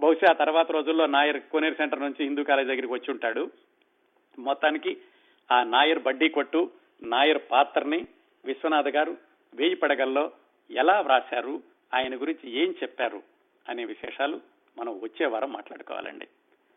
బహుశా 0.00 0.32
తర్వాత 0.32 0.70
రోజుల్లో 0.70 1.06
నాయర్ 1.06 1.40
కోనేరు 1.40 1.74
సెంటర్ 1.74 2.00
నుంచి 2.00 2.24
హిందూ 2.24 2.44
కాలేజ్ 2.44 2.68
దగ్గరికి 2.68 2.92
వచ్చి 2.92 3.10
ఉంటాడు. 3.10 3.50
మొత్తానికి 4.38 4.96
ఆ 5.50 5.64
నాయర్ 5.64 5.98
బడ్డీ 5.98 6.28
కొట్టు 6.28 6.70
నాయర్ 7.02 7.40
పాత్రని 7.50 8.06
విశ్వనాథ్ 8.44 8.88
గారు 8.88 9.16
వేయి 9.54 9.74
పడగల్లో 9.74 10.32
ఎలా 10.70 11.00
వ్రాశారు 11.00 11.62
ఆయన 11.94 12.14
గురించి 12.14 12.50
ఏం 12.50 12.74
చెప్పారు 12.82 13.22
అనే 13.68 13.84
విశేషాలు 13.84 14.40
మనం 14.78 15.00
వచ్చే 15.02 15.26
వారం 15.26 15.52
మాట్లాడుకోవాలండి. 15.52 16.28